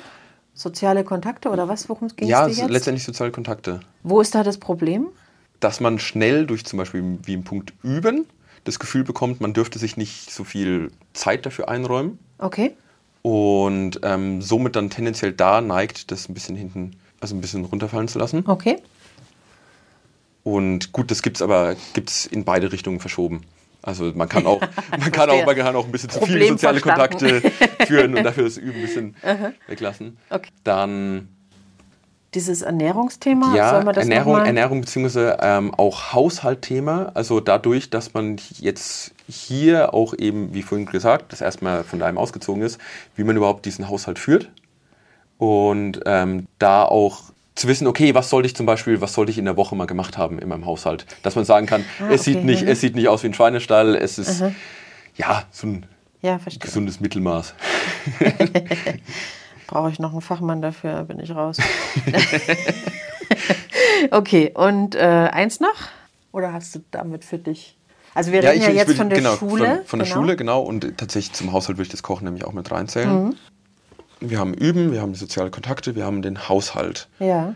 [0.54, 1.90] Soziale Kontakte oder was?
[1.90, 3.80] Worum ging es Ja, letztendlich soziale Kontakte.
[4.02, 5.08] Wo ist da das Problem?
[5.60, 8.26] Dass man schnell durch zum Beispiel wie im Punkt Üben
[8.64, 12.18] das Gefühl bekommt, man dürfte sich nicht so viel Zeit dafür einräumen.
[12.38, 12.74] Okay
[13.26, 18.06] und ähm, somit dann tendenziell da neigt, das ein bisschen hinten, also ein bisschen runterfallen
[18.06, 18.44] zu lassen.
[18.46, 18.76] Okay.
[20.44, 23.40] Und gut, das gibt es aber gibt's in beide Richtungen verschoben.
[23.82, 24.60] Also man kann auch,
[24.92, 27.40] man kann auch, man kann auch ein bisschen zu viele soziale Kontakte
[27.88, 29.16] führen und dafür das Üben ein bisschen
[29.66, 30.18] weglassen.
[30.30, 30.50] Okay.
[30.62, 31.26] Dann
[32.34, 33.54] dieses Ernährungsthema?
[33.54, 35.36] Ja, Ernährung, Ernährung bzw.
[35.40, 37.12] Ähm, auch Haushaltthema.
[37.14, 42.18] Also dadurch, dass man jetzt hier auch eben, wie vorhin gesagt, das erstmal von daheim
[42.18, 42.78] ausgezogen ist,
[43.16, 44.50] wie man überhaupt diesen Haushalt führt.
[45.38, 47.22] Und ähm, da auch
[47.54, 49.86] zu wissen, okay, was sollte ich zum Beispiel, was sollte ich in der Woche mal
[49.86, 51.06] gemacht haben in meinem Haushalt?
[51.22, 53.34] Dass man sagen kann, ah, es, okay, sieht nicht, es sieht nicht aus wie ein
[53.34, 54.52] Schweinestall, es ist Aha.
[55.16, 55.86] ja so ein
[56.20, 57.54] ja, gesundes Mittelmaß.
[59.66, 61.58] Brauche ich noch einen Fachmann dafür, bin ich raus.
[64.10, 65.74] okay, und äh, eins noch?
[66.32, 67.76] Oder hast du damit für dich?
[68.14, 69.66] Also wir reden ja, ich, ja jetzt will, von der genau, Schule.
[69.66, 70.20] Von, von der genau.
[70.20, 70.62] Schule, genau.
[70.62, 73.26] Und tatsächlich zum Haushalt würde ich das Kochen nämlich auch mit reinzählen.
[73.26, 73.36] Mhm.
[74.20, 77.08] Wir haben Üben, wir haben soziale Kontakte, wir haben den Haushalt.
[77.18, 77.54] Ja.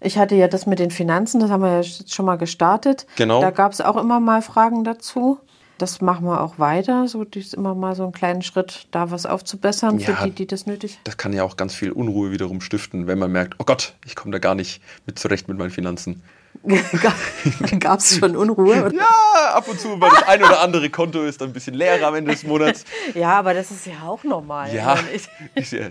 [0.00, 3.06] Ich hatte ja das mit den Finanzen, das haben wir ja schon mal gestartet.
[3.16, 3.40] Genau.
[3.40, 5.40] Da gab es auch immer mal Fragen dazu.
[5.78, 9.26] Das machen wir auch weiter, so ist immer mal so einen kleinen Schritt, da was
[9.26, 12.60] aufzubessern ja, für die, die das nötig Das kann ja auch ganz viel Unruhe wiederum
[12.60, 15.70] stiften, wenn man merkt, oh Gott, ich komme da gar nicht mit zurecht mit meinen
[15.70, 16.22] Finanzen.
[17.78, 18.86] Gab es schon Unruhe?
[18.86, 18.94] Oder?
[18.94, 22.08] Ja, ab und zu, weil das ein oder andere Konto ist dann ein bisschen leerer
[22.08, 22.84] am Ende des Monats.
[23.14, 24.74] Ja, aber das ist ja auch normal.
[24.74, 24.98] Ja,
[25.54, 25.90] ist ja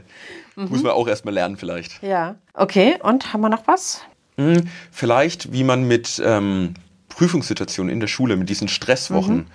[0.58, 2.02] muss man auch erstmal lernen vielleicht.
[2.02, 2.98] Ja, okay.
[3.02, 4.02] Und haben wir noch was?
[4.38, 6.74] Hm, vielleicht, wie man mit ähm,
[7.10, 9.48] Prüfungssituationen in der Schule, mit diesen Stresswochen, mhm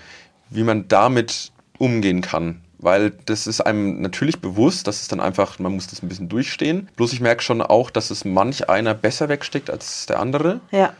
[0.55, 2.63] wie man damit umgehen kann.
[2.79, 6.29] Weil das ist einem natürlich bewusst, dass es dann einfach, man muss das ein bisschen
[6.29, 6.89] durchstehen.
[6.97, 10.61] Bloß ich merke schon auch, dass es manch einer besser wegsteckt als der andere.
[10.73, 10.93] Ja.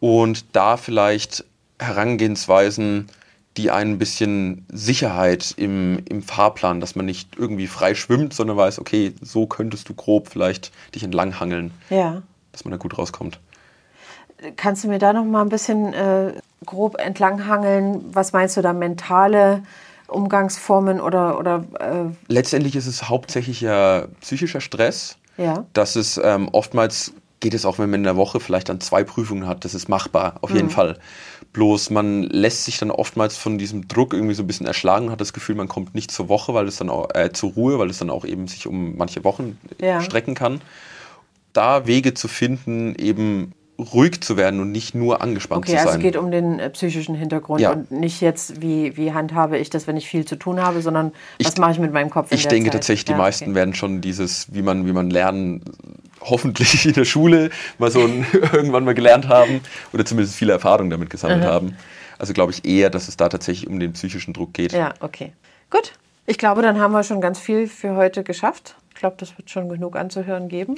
[0.00, 1.44] Und da vielleicht
[1.78, 3.08] Herangehensweisen,
[3.56, 8.78] die ein bisschen Sicherheit im, im Fahrplan, dass man nicht irgendwie frei schwimmt, sondern weiß,
[8.78, 11.72] okay, so könntest du grob vielleicht dich entlanghangeln.
[11.88, 12.22] Ja.
[12.52, 13.40] Dass man da gut rauskommt.
[14.56, 16.34] Kannst du mir da noch mal ein bisschen äh,
[16.66, 18.04] grob entlanghangeln?
[18.12, 19.62] Was meinst du da mentale
[20.08, 21.64] Umgangsformen oder oder?
[21.78, 25.16] Äh Letztendlich ist es hauptsächlich ja psychischer Stress.
[25.36, 25.64] Ja.
[25.72, 29.02] Das ist ähm, oftmals geht es auch, wenn man in der Woche vielleicht dann zwei
[29.02, 29.64] Prüfungen hat.
[29.64, 30.72] Das ist machbar, auf jeden mhm.
[30.72, 30.98] Fall.
[31.52, 35.12] Bloß man lässt sich dann oftmals von diesem Druck irgendwie so ein bisschen erschlagen und
[35.12, 37.78] hat das Gefühl, man kommt nicht zur Woche, weil es dann auch, äh, zur Ruhe,
[37.78, 40.00] weil es dann auch eben sich um manche Wochen ja.
[40.00, 40.60] strecken kann.
[41.52, 45.80] Da Wege zu finden, eben ruhig zu werden und nicht nur angespannt okay, zu sein.
[45.80, 47.72] Okay, also es geht um den äh, psychischen Hintergrund ja.
[47.72, 51.12] und nicht jetzt, wie, wie handhabe ich das, wenn ich viel zu tun habe, sondern
[51.38, 52.74] ich, was mache ich mit meinem Kopf Ich denke Zeit?
[52.74, 53.54] tatsächlich, die ja, meisten okay.
[53.54, 55.62] werden schon dieses, wie man, wie man lernen,
[56.20, 59.60] hoffentlich in der Schule mal so ein, irgendwann mal gelernt haben
[59.92, 61.52] oder zumindest viele Erfahrungen damit gesammelt Aha.
[61.52, 61.76] haben.
[62.18, 64.72] Also glaube ich eher, dass es da tatsächlich um den psychischen Druck geht.
[64.72, 65.32] Ja, okay.
[65.70, 65.92] Gut.
[66.26, 69.68] Ich glaube, dann haben wir schon ganz viel für heute geschafft glaube, das wird schon
[69.68, 70.76] genug anzuhören geben.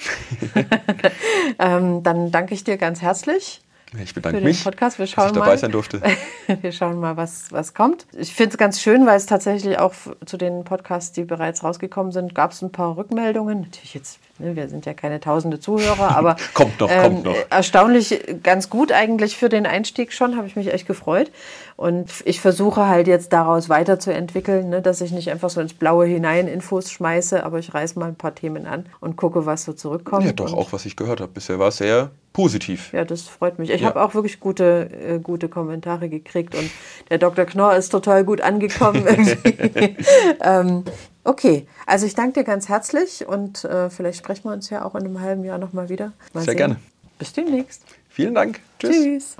[1.59, 3.61] ähm, dann danke ich dir ganz herzlich.
[4.03, 4.99] Ich bedanke für den mich, Podcast.
[4.99, 6.01] Wir schauen dass ich dabei mal, sein durfte.
[6.63, 8.07] Wir schauen mal, was, was kommt.
[8.17, 9.93] Ich finde es ganz schön, weil es tatsächlich auch
[10.25, 13.61] zu den Podcasts, die bereits rausgekommen sind, gab es ein paar Rückmeldungen.
[13.61, 17.37] Natürlich jetzt, ne, wir sind ja keine tausende Zuhörer, aber kommt noch, ähm, kommt noch.
[17.51, 21.31] erstaunlich ganz gut eigentlich für den Einstieg schon, habe ich mich echt gefreut.
[21.77, 26.07] Und ich versuche halt jetzt daraus weiterzuentwickeln, ne, dass ich nicht einfach so ins Blaue
[26.07, 29.73] hinein Infos schmeiße, aber ich reiße mal ein paar Themen an und gucke, was so
[29.73, 30.27] zurückkommt.
[30.27, 31.33] Ja, doch, auch was ich gehört habe.
[31.33, 32.93] Bisher war es sehr positiv.
[32.93, 33.71] Ja, das freut mich.
[33.71, 33.89] Ich ja.
[33.89, 36.71] habe auch wirklich gute, äh, gute Kommentare gekriegt und
[37.11, 37.45] der Dr.
[37.45, 39.05] Knorr ist total gut angekommen.
[40.43, 40.85] ähm,
[41.25, 44.95] okay, also ich danke dir ganz herzlich und äh, vielleicht sprechen wir uns ja auch
[44.95, 46.13] in einem halben Jahr nochmal wieder.
[46.33, 46.57] Mal Sehr sehen.
[46.57, 46.77] gerne.
[47.19, 47.85] Bis demnächst.
[48.09, 48.61] Vielen Dank.
[48.79, 48.97] Tschüss.
[48.97, 49.37] Tschüss.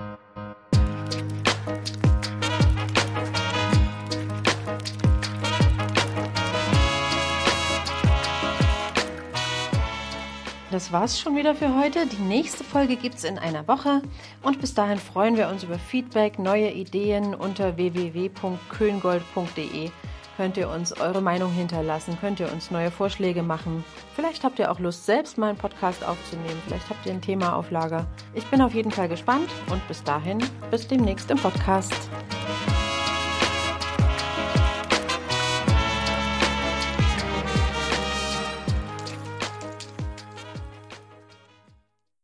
[10.73, 12.07] Das war's schon wieder für heute.
[12.07, 14.01] Die nächste Folge gibt's in einer Woche.
[14.41, 19.91] Und bis dahin freuen wir uns über Feedback, neue Ideen unter www.köngold.de
[20.37, 23.83] könnt ihr uns eure Meinung hinterlassen, könnt ihr uns neue Vorschläge machen.
[24.15, 26.61] Vielleicht habt ihr auch Lust, selbst mal einen Podcast aufzunehmen.
[26.65, 28.05] Vielleicht habt ihr ein Thema auf Lager.
[28.33, 30.39] Ich bin auf jeden Fall gespannt und bis dahin,
[30.71, 32.09] bis demnächst im Podcast.